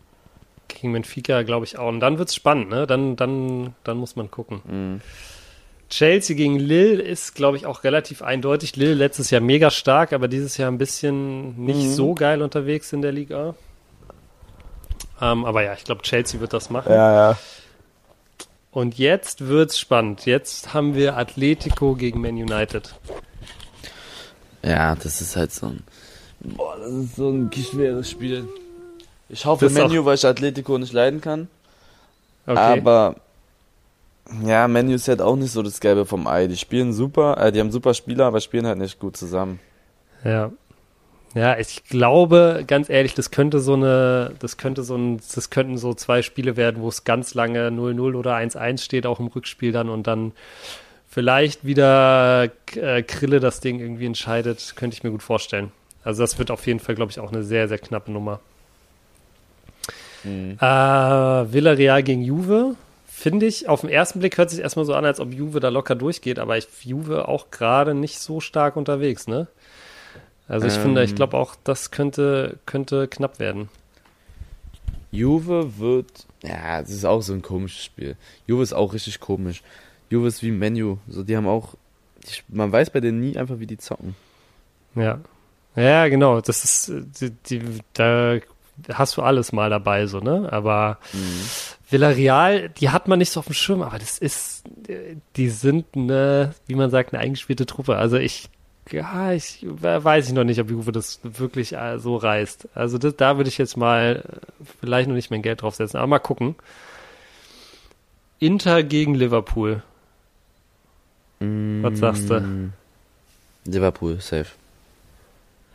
[0.67, 1.89] gegen Benfica, glaube ich, auch.
[1.89, 2.87] Und dann wird's spannend, ne?
[2.87, 4.61] Dann, dann, dann muss man gucken.
[4.65, 5.01] Mhm.
[5.89, 8.75] Chelsea gegen Lille ist, glaube ich, auch relativ eindeutig.
[8.75, 11.93] Lille letztes Jahr mega stark, aber dieses Jahr ein bisschen nicht mhm.
[11.93, 13.55] so geil unterwegs in der Liga.
[15.21, 16.91] Ähm, aber ja, ich glaube, Chelsea wird das machen.
[16.91, 17.37] Ja, ja.
[18.71, 20.25] Und jetzt wird's spannend.
[20.25, 22.93] Jetzt haben wir Atletico gegen Man United.
[24.63, 25.83] Ja, das ist halt so ein.
[26.41, 28.49] Boah, das ist so ein schweres Spiel.
[29.29, 31.47] Ich hoffe Menu, weil ich Atletico nicht leiden kann.
[32.45, 32.59] Okay.
[32.59, 33.15] Aber
[34.43, 36.47] ja, Menu ist halt auch nicht so das Gelbe vom Ei.
[36.47, 39.59] Die spielen super, äh, die haben super Spieler, aber spielen halt nicht gut zusammen.
[40.23, 40.51] Ja.
[41.35, 45.77] Ja, ich glaube, ganz ehrlich, das könnte so eine, das könnte so ein, das könnten
[45.77, 49.73] so zwei Spiele werden, wo es ganz lange 0-0 oder 1-1 steht, auch im Rückspiel
[49.73, 50.31] dann und dann
[51.09, 55.73] vielleicht wieder äh, Krille das Ding irgendwie entscheidet, könnte ich mir gut vorstellen.
[56.05, 58.39] Also das wird auf jeden Fall, glaube ich, auch eine sehr, sehr knappe Nummer.
[60.23, 60.57] Mhm.
[60.59, 60.65] Äh,
[61.53, 62.75] Villarreal gegen Juve,
[63.15, 65.69] finde ich, auf den ersten Blick hört sich erstmal so an, als ob Juve da
[65.69, 69.47] locker durchgeht, aber ich Juve auch gerade nicht so stark unterwegs, ne?
[70.49, 71.15] Also ich ähm, finde, ich ähm.
[71.15, 73.69] glaube auch, das könnte, könnte knapp werden.
[75.11, 78.17] Juve wird, ja, das ist auch so ein komisches Spiel.
[78.47, 79.63] Juve ist auch richtig komisch.
[80.09, 81.75] Juve ist wie Menu, so die haben auch,
[82.49, 84.15] man weiß bei denen nie einfach, wie die zocken.
[84.93, 85.21] Ja.
[85.77, 86.91] Ja, genau, das ist,
[87.21, 87.61] die, die,
[87.93, 88.39] da
[88.93, 90.51] hast du alles mal dabei, so, ne?
[90.51, 91.74] Aber mhm.
[91.89, 94.63] Villarreal, die hat man nicht so auf dem Schirm, aber das ist,
[95.35, 97.97] die sind eine, wie man sagt, eine eingespielte Truppe.
[97.97, 98.49] Also ich
[98.91, 102.69] ja, ich weiß ich noch nicht, ob Juve das wirklich äh, so reißt.
[102.75, 106.07] Also das, da würde ich jetzt mal äh, vielleicht noch nicht mein Geld draufsetzen, aber
[106.07, 106.55] mal gucken.
[108.37, 109.81] Inter gegen Liverpool.
[111.39, 112.71] Mm, Was sagst du?
[113.65, 114.51] Liverpool, safe.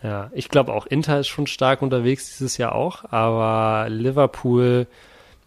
[0.03, 4.87] Ja, ich glaube auch, Inter ist schon stark unterwegs dieses Jahr auch, aber Liverpool,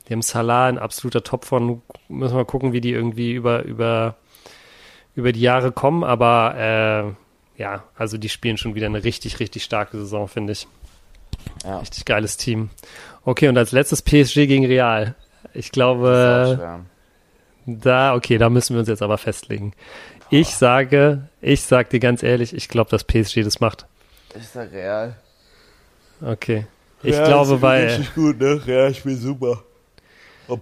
[0.07, 4.15] die haben Salah in absoluter Top von, müssen wir gucken, wie die irgendwie über, über,
[5.15, 7.15] über die Jahre kommen, aber
[7.57, 10.67] äh, ja, also die spielen schon wieder eine richtig, richtig starke Saison, finde ich.
[11.63, 11.79] Ja.
[11.79, 12.69] Richtig geiles Team.
[13.25, 15.15] Okay, und als letztes PSG gegen Real.
[15.53, 16.81] Ich glaube,
[17.65, 19.73] da, okay, da müssen wir uns jetzt aber festlegen.
[20.29, 20.57] Ich oh.
[20.57, 23.85] sage, ich sag dir ganz ehrlich, ich glaube, dass PSG das macht.
[24.35, 25.15] Ich sag Real.
[26.21, 26.65] Okay.
[27.03, 27.87] Ich Real glaube, weil.
[27.87, 28.61] Richtig gut, ne?
[28.65, 29.63] Real spielt super.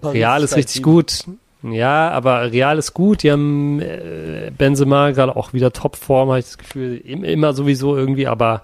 [0.04, 1.26] Real ist richtig gut.
[1.64, 3.24] Ja, aber Real ist gut.
[3.24, 6.98] Die haben äh, Benzema gerade auch wieder Topform, habe ich das Gefühl.
[6.98, 8.64] Immer sowieso irgendwie, aber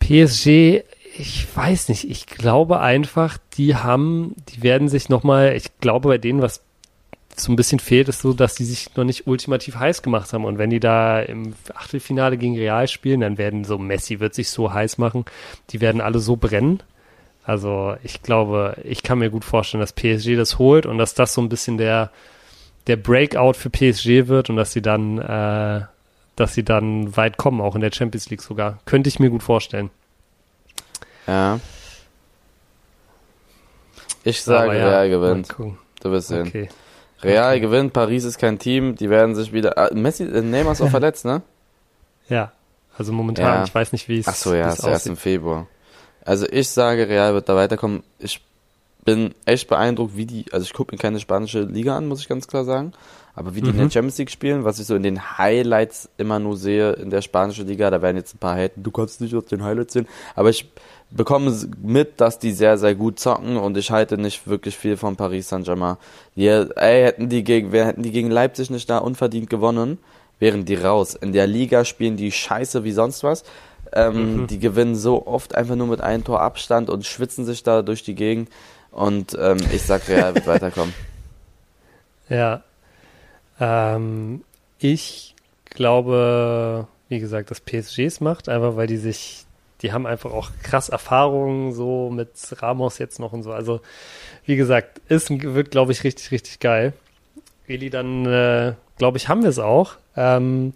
[0.00, 0.82] PSG,
[1.16, 2.10] ich weiß nicht.
[2.10, 6.62] Ich glaube einfach, die haben, die werden sich nochmal, ich glaube bei denen, was
[7.36, 10.44] so ein bisschen fehlt, ist so, dass die sich noch nicht ultimativ heiß gemacht haben.
[10.44, 14.50] Und wenn die da im Achtelfinale gegen Real spielen, dann werden so Messi wird sich
[14.50, 15.24] so heiß machen.
[15.70, 16.82] Die werden alle so brennen.
[17.44, 21.34] Also ich glaube, ich kann mir gut vorstellen, dass PSG das holt und dass das
[21.34, 22.10] so ein bisschen der,
[22.86, 25.82] der Breakout für PSG wird und dass sie dann, äh,
[26.36, 28.78] dass sie dann weit kommen, auch in der Champions League sogar.
[28.86, 29.90] Könnte ich mir gut vorstellen.
[31.26, 31.60] Ja.
[34.24, 35.54] Ich sage, ja, Real gewinnt.
[35.58, 36.46] Du wirst sehen.
[36.48, 36.68] Okay.
[37.22, 37.60] Real okay.
[37.60, 39.76] gewinnt, Paris ist kein Team, die werden sich wieder.
[39.76, 41.42] Ah, Messi, äh, Neymar ist auch verletzt, ne?
[42.28, 42.52] Ja.
[42.96, 43.64] Also momentan, ja.
[43.64, 45.66] ich weiß nicht, wie es Ach so, ja, ist erst im Februar.
[46.24, 48.02] Also ich sage, Real wird da weiterkommen.
[48.18, 48.40] Ich
[49.04, 52.28] bin echt beeindruckt, wie die, also ich gucke mir keine spanische Liga an, muss ich
[52.28, 52.92] ganz klar sagen.
[53.36, 53.72] Aber wie die mhm.
[53.72, 53.90] in der mhm.
[53.90, 57.66] Champions League spielen, was ich so in den Highlights immer nur sehe in der spanischen
[57.66, 60.06] Liga, da werden jetzt ein paar haten, du kannst nicht aus den Highlights sehen.
[60.34, 60.70] Aber ich
[61.10, 65.16] bekomme mit, dass die sehr, sehr gut zocken und ich halte nicht wirklich viel von
[65.16, 65.96] Paris Saint-Germain.
[66.36, 69.98] ey, hätten die gegen, wer hätten die gegen Leipzig nicht da unverdient gewonnen,
[70.38, 71.14] wären die raus.
[71.14, 73.44] In der Liga spielen die scheiße wie sonst was.
[73.94, 74.46] Ähm, mhm.
[74.48, 78.02] Die gewinnen so oft einfach nur mit einem Tor Abstand und schwitzen sich da durch
[78.02, 78.50] die Gegend.
[78.90, 80.92] Und ähm, ich sag, Real wird weiterkommen.
[82.28, 82.62] Ja.
[83.60, 84.42] Ähm,
[84.78, 85.34] ich
[85.70, 89.46] glaube, wie gesagt, dass PSG es macht, einfach weil die sich,
[89.82, 93.52] die haben einfach auch krass Erfahrungen so mit Ramos jetzt noch und so.
[93.52, 93.80] Also,
[94.44, 96.92] wie gesagt, ist, wird, glaube ich, richtig, richtig geil.
[97.66, 99.94] Eli, dann, äh, glaube ich, haben wir es auch.
[100.16, 100.74] Ähm,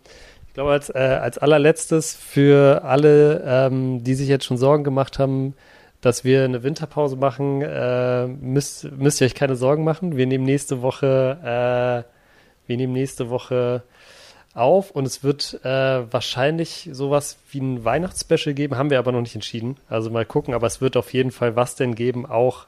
[0.59, 5.54] glaube, als, äh, als allerletztes für alle, ähm, die sich jetzt schon Sorgen gemacht haben,
[6.00, 10.16] dass wir eine Winterpause machen, äh, müsst, müsst ihr euch keine Sorgen machen.
[10.16, 11.38] Wir nehmen nächste Woche,
[12.04, 13.84] äh, wir nehmen nächste Woche
[14.52, 19.20] auf und es wird äh, wahrscheinlich sowas wie ein Weihnachtsspecial geben, haben wir aber noch
[19.20, 19.76] nicht entschieden.
[19.88, 22.66] Also mal gucken, aber es wird auf jeden Fall was denn geben, auch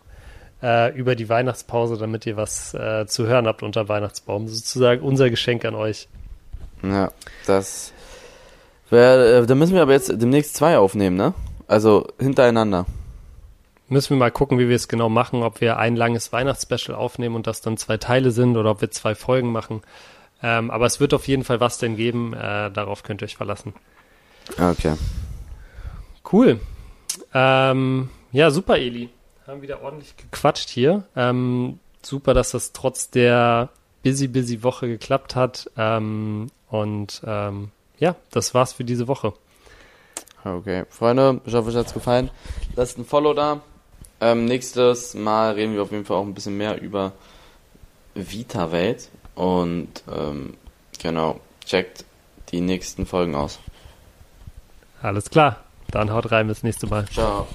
[0.62, 4.46] äh, über die Weihnachtspause, damit ihr was äh, zu hören habt unter Weihnachtsbaum.
[4.46, 6.06] Sozusagen unser Geschenk an euch.
[6.82, 7.12] Ja,
[7.46, 7.92] das.
[8.90, 11.34] Wär, äh, da müssen wir aber jetzt demnächst zwei aufnehmen, ne?
[11.68, 12.86] Also hintereinander.
[13.88, 17.34] Müssen wir mal gucken, wie wir es genau machen, ob wir ein langes Weihnachtsspecial aufnehmen
[17.34, 19.82] und das dann zwei Teile sind oder ob wir zwei Folgen machen.
[20.42, 23.36] Ähm, aber es wird auf jeden Fall was denn geben, äh, darauf könnt ihr euch
[23.36, 23.74] verlassen.
[24.58, 24.94] Okay.
[26.32, 26.60] Cool.
[27.34, 29.10] Ähm, ja, super, Eli.
[29.46, 31.04] Haben wieder ordentlich gequatscht hier.
[31.16, 33.70] Ähm, super, dass das trotz der
[34.02, 35.70] busy, busy Woche geklappt hat.
[35.76, 39.32] Ähm, und ähm, ja, das war's für diese Woche.
[40.44, 42.30] Okay, Freunde, ich hoffe, euch hat's gefallen.
[42.74, 43.60] Lasst ein Follow da.
[44.20, 47.12] Ähm, nächstes Mal reden wir auf jeden Fall auch ein bisschen mehr über
[48.14, 49.10] Vita-Welt.
[49.34, 50.54] Und ähm,
[50.98, 52.04] genau, checkt
[52.50, 53.58] die nächsten Folgen aus.
[55.02, 55.60] Alles klar.
[55.90, 57.06] Dann haut rein, bis nächste Mal.
[57.06, 57.46] Ciao.